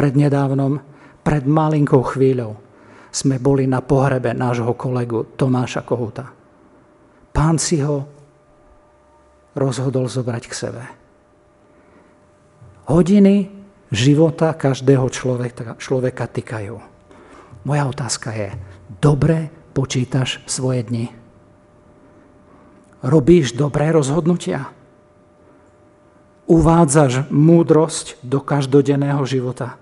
Prednedávnom, 0.00 0.80
pred 1.20 1.44
malinkou 1.44 2.00
chvíľou, 2.00 2.56
sme 3.12 3.36
boli 3.36 3.68
na 3.68 3.84
pohrebe 3.84 4.32
nášho 4.32 4.72
kolegu 4.72 5.28
Tomáša 5.36 5.84
Kohuta. 5.84 6.24
Pán 7.36 7.60
si 7.60 7.84
ho 7.84 8.08
rozhodol 9.52 10.08
zobrať 10.08 10.44
k 10.48 10.54
sebe. 10.56 10.82
Hodiny 12.88 13.52
života 13.92 14.56
každého 14.56 15.04
človeka, 15.12 15.76
človeka 15.76 16.24
týkajú. 16.32 16.80
Moja 17.68 17.84
otázka 17.84 18.32
je, 18.32 18.56
dobre 19.04 19.52
počítaš 19.76 20.40
svoje 20.48 20.80
dni? 20.88 21.12
Robíš 23.04 23.52
dobré 23.52 23.92
rozhodnutia? 23.92 24.72
Uvádzaš 26.48 27.28
múdrosť 27.28 28.16
do 28.24 28.40
každodenného 28.40 29.20
života? 29.28 29.76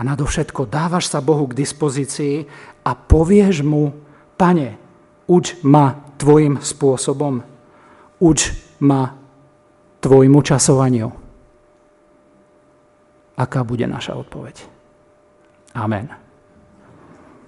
A 0.00 0.04
nadovšetko 0.04 0.64
dávaš 0.64 1.12
sa 1.12 1.20
Bohu 1.20 1.44
k 1.44 1.60
dispozícii 1.60 2.48
a 2.88 2.96
povieš 2.96 3.60
mu, 3.60 3.92
pane, 4.40 4.80
uč 5.28 5.60
ma 5.60 6.16
tvojim 6.16 6.56
spôsobom, 6.56 7.44
uč 8.16 8.56
ma 8.80 9.12
tvojmu 10.00 10.40
časovaniu 10.40 11.20
aká 13.40 13.64
bude 13.64 13.88
naša 13.88 14.20
odpoveď. 14.20 14.56
Amen. 15.72 16.19